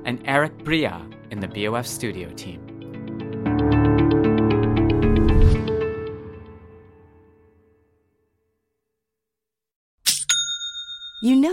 and 0.06 0.22
Eric 0.26 0.64
Bria 0.64 1.04
in 1.32 1.40
the 1.40 1.48
BOF 1.48 1.88
studio 1.88 2.30
team. 2.34 2.61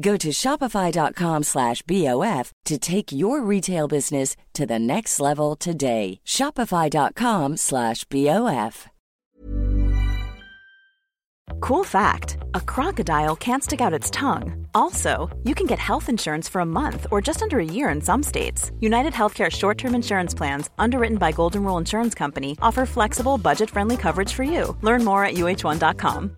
Go 0.00 0.16
to 0.16 0.28
shopify.com 0.28 1.42
slash 1.42 1.82
BOF 1.82 2.52
to 2.64 2.78
take 2.78 3.12
your 3.12 3.42
retail 3.42 3.88
business 3.88 4.36
to 4.54 4.66
the 4.66 4.78
next 4.78 5.20
level 5.20 5.56
today. 5.56 6.20
Shopify.com 6.24 7.56
slash 7.56 8.04
BOF. 8.04 8.88
Cool 11.60 11.84
fact 11.84 12.38
a 12.54 12.60
crocodile 12.60 13.34
can't 13.36 13.64
stick 13.64 13.80
out 13.80 13.92
its 13.92 14.10
tongue. 14.10 14.66
Also, 14.74 15.28
you 15.44 15.54
can 15.54 15.66
get 15.66 15.78
health 15.78 16.08
insurance 16.08 16.48
for 16.48 16.60
a 16.60 16.66
month 16.66 17.06
or 17.10 17.20
just 17.20 17.42
under 17.42 17.58
a 17.58 17.64
year 17.64 17.88
in 17.88 18.00
some 18.00 18.22
states. 18.22 18.70
United 18.80 19.12
Healthcare 19.12 19.50
short 19.50 19.78
term 19.78 19.94
insurance 19.94 20.34
plans, 20.34 20.70
underwritten 20.78 21.18
by 21.18 21.32
Golden 21.32 21.64
Rule 21.64 21.78
Insurance 21.78 22.14
Company, 22.14 22.56
offer 22.62 22.86
flexible, 22.86 23.38
budget 23.38 23.70
friendly 23.70 23.96
coverage 23.96 24.32
for 24.32 24.44
you. 24.44 24.76
Learn 24.82 25.04
more 25.04 25.24
at 25.24 25.34
uh1.com. 25.34 26.37